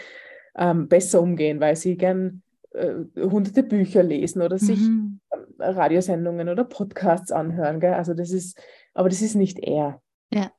[0.56, 2.42] ähm, besser umgehen, weil sie gern
[2.74, 5.20] äh, hunderte Bücher lesen oder sich mhm.
[5.30, 7.80] äh, Radiosendungen oder Podcasts anhören.
[7.80, 7.94] Gell?
[7.94, 8.60] Also das ist,
[8.94, 10.02] aber das ist nicht er.
[10.32, 10.50] Ja.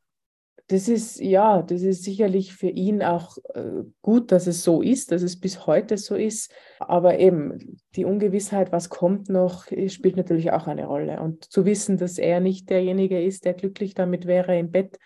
[0.67, 5.11] Das ist, ja, das ist sicherlich für ihn auch äh, gut, dass es so ist,
[5.11, 6.51] dass es bis heute so ist.
[6.79, 11.21] Aber eben die Ungewissheit, was kommt noch, spielt natürlich auch eine Rolle.
[11.21, 14.97] Und zu wissen, dass er nicht derjenige ist, der glücklich damit wäre, im Bett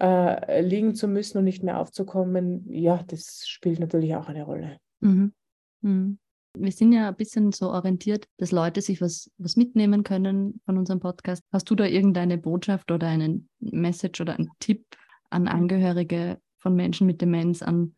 [0.00, 4.78] äh, liegen zu müssen und nicht mehr aufzukommen, ja, das spielt natürlich auch eine Rolle.
[5.00, 5.32] Mhm.
[5.82, 6.18] Mhm.
[6.58, 10.78] Wir sind ja ein bisschen so orientiert, dass Leute sich was, was mitnehmen können von
[10.78, 11.44] unserem Podcast.
[11.52, 14.84] Hast du da irgendeine Botschaft oder einen Message oder einen Tipp
[15.28, 17.94] an Angehörige von Menschen mit Demenz, an,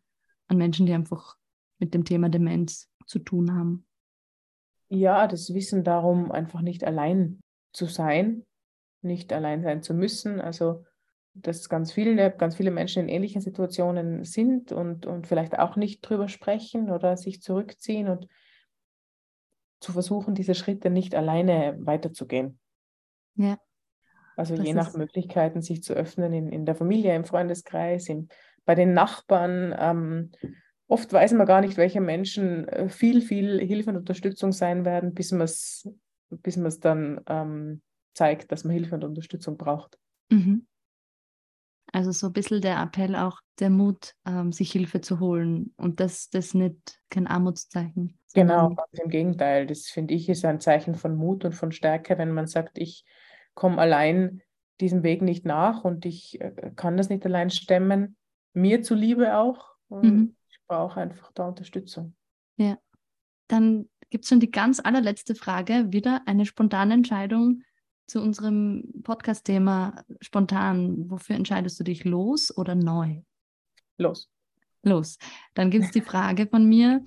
[0.47, 1.35] an Menschen, die einfach
[1.79, 3.87] mit dem Thema Demenz zu tun haben?
[4.89, 7.39] Ja, das Wissen darum, einfach nicht allein
[7.73, 8.45] zu sein,
[9.01, 10.39] nicht allein sein zu müssen.
[10.39, 10.85] Also
[11.35, 16.01] dass ganz viele, ganz viele Menschen in ähnlichen Situationen sind und, und vielleicht auch nicht
[16.01, 18.27] drüber sprechen oder sich zurückziehen und
[19.79, 22.59] zu versuchen, diese Schritte nicht alleine weiterzugehen.
[23.35, 23.57] Ja.
[24.35, 28.29] Also je nach Möglichkeiten, sich zu öffnen in, in der Familie, im Freundeskreis, im,
[28.65, 29.75] bei den Nachbarn.
[29.77, 30.31] Ähm,
[30.87, 35.13] oft weiß man gar nicht, welche Menschen äh, viel, viel Hilfe und Unterstützung sein werden,
[35.13, 35.87] bis man es
[36.29, 37.81] bis dann ähm,
[38.13, 39.99] zeigt, dass man Hilfe und Unterstützung braucht.
[40.29, 40.65] Mhm.
[41.93, 45.99] Also so ein bisschen der Appell auch, der Mut, ähm, sich Hilfe zu holen und
[45.99, 48.17] das, das nicht kein Armutszeichen.
[48.33, 49.67] Genau, im Gegenteil.
[49.67, 53.05] Das finde ich ist ein Zeichen von Mut und von Stärke, wenn man sagt, ich
[53.53, 54.41] komme allein
[54.81, 58.17] diesem Weg nicht nach und ich äh, kann das nicht allein stemmen.
[58.53, 59.75] Mir zuliebe auch.
[59.87, 60.35] Und mhm.
[60.49, 62.15] ich brauche einfach da Unterstützung.
[62.57, 62.79] Ja.
[63.47, 65.91] Dann gibt es schon die ganz allerletzte Frage.
[65.91, 67.61] Wieder eine spontane Entscheidung
[68.07, 71.09] zu unserem Podcast-Thema spontan.
[71.09, 73.21] Wofür entscheidest du dich, los oder neu?
[73.97, 74.29] Los.
[74.83, 75.17] Los.
[75.53, 77.03] Dann gibt es die Frage von mir,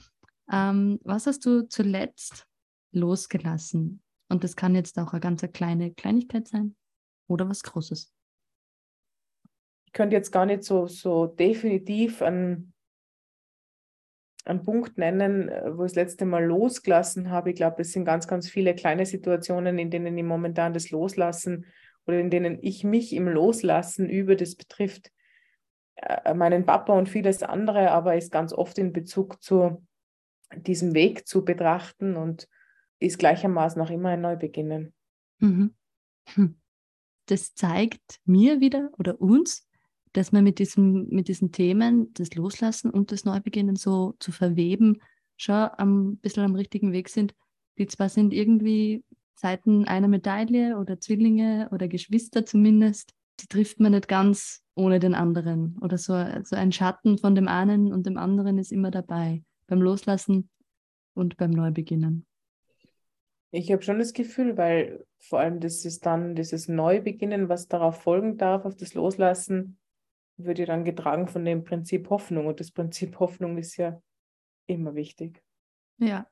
[0.51, 2.47] ähm, was hast du zuletzt
[2.93, 4.03] losgelassen?
[4.29, 6.75] Und das kann jetzt auch eine ganz kleine Kleinigkeit sein
[7.29, 8.13] oder was Großes.
[9.87, 12.73] Ich könnte jetzt gar nicht so, so definitiv an
[14.47, 17.51] einen Punkt nennen, äh, wo ich das letzte Mal losgelassen habe.
[17.51, 21.67] Ich glaube, es sind ganz, ganz viele kleine Situationen, in denen ich momentan das Loslassen
[22.07, 24.37] oder in denen ich mich im Loslassen übe.
[24.37, 25.11] Das betrifft
[25.97, 29.85] äh, meinen Papa und vieles andere, aber ist ganz oft in Bezug zu
[30.55, 32.49] diesen Weg zu betrachten und
[33.01, 34.95] ist gleichermaßen auch immer ein Neubeginnen.
[35.39, 35.75] Mhm.
[36.35, 36.61] Hm.
[37.27, 39.66] Das zeigt mir wieder oder uns,
[40.17, 45.01] dass wir mit, diesem, mit diesen Themen, das Loslassen und das Neubeginnen so zu verweben,
[45.37, 47.35] schon ein bisschen am richtigen Weg sind.
[47.79, 49.05] Die zwar sind irgendwie
[49.35, 55.15] Seiten einer Medaille oder Zwillinge oder Geschwister zumindest, die trifft man nicht ganz ohne den
[55.15, 55.77] anderen.
[55.83, 56.15] Oder so,
[56.45, 59.43] so ein Schatten von dem einen und dem anderen ist immer dabei.
[59.67, 60.49] Beim Loslassen
[61.15, 62.25] und beim Neubeginnen.
[63.51, 68.03] Ich habe schon das Gefühl, weil vor allem das ist dann dieses Neubeginnen, was darauf
[68.03, 69.79] folgen darf, auf das Loslassen,
[70.37, 72.47] wird ja dann getragen von dem Prinzip Hoffnung.
[72.47, 74.01] Und das Prinzip Hoffnung ist ja
[74.67, 75.43] immer wichtig.
[75.99, 76.27] Ja,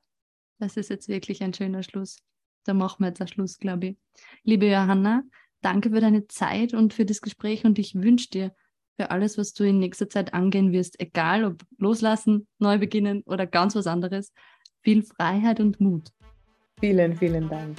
[0.59, 2.17] das ist jetzt wirklich ein schöner Schluss.
[2.65, 3.97] Da machen wir jetzt einen Schluss, glaube ich.
[4.43, 5.23] Liebe Johanna,
[5.61, 8.55] danke für deine Zeit und für das Gespräch und ich wünsche dir
[8.95, 13.45] für alles, was du in nächster Zeit angehen wirst, egal ob loslassen, neu beginnen oder
[13.45, 14.31] ganz was anderes,
[14.81, 16.11] viel Freiheit und Mut.
[16.79, 17.77] Vielen, vielen Dank.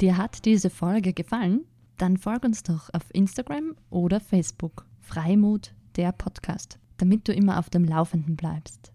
[0.00, 1.66] Dir hat diese Folge gefallen?
[1.98, 4.86] Dann folg uns doch auf Instagram oder Facebook.
[5.00, 8.92] Freimut, der Podcast, damit du immer auf dem Laufenden bleibst.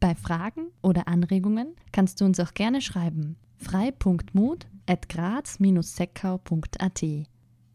[0.00, 3.36] Bei Fragen oder Anregungen kannst du uns auch gerne schreiben.
[3.58, 7.02] frei.mut at graz-seckau.at.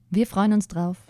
[0.10, 1.06] Wir freuen uns drauf.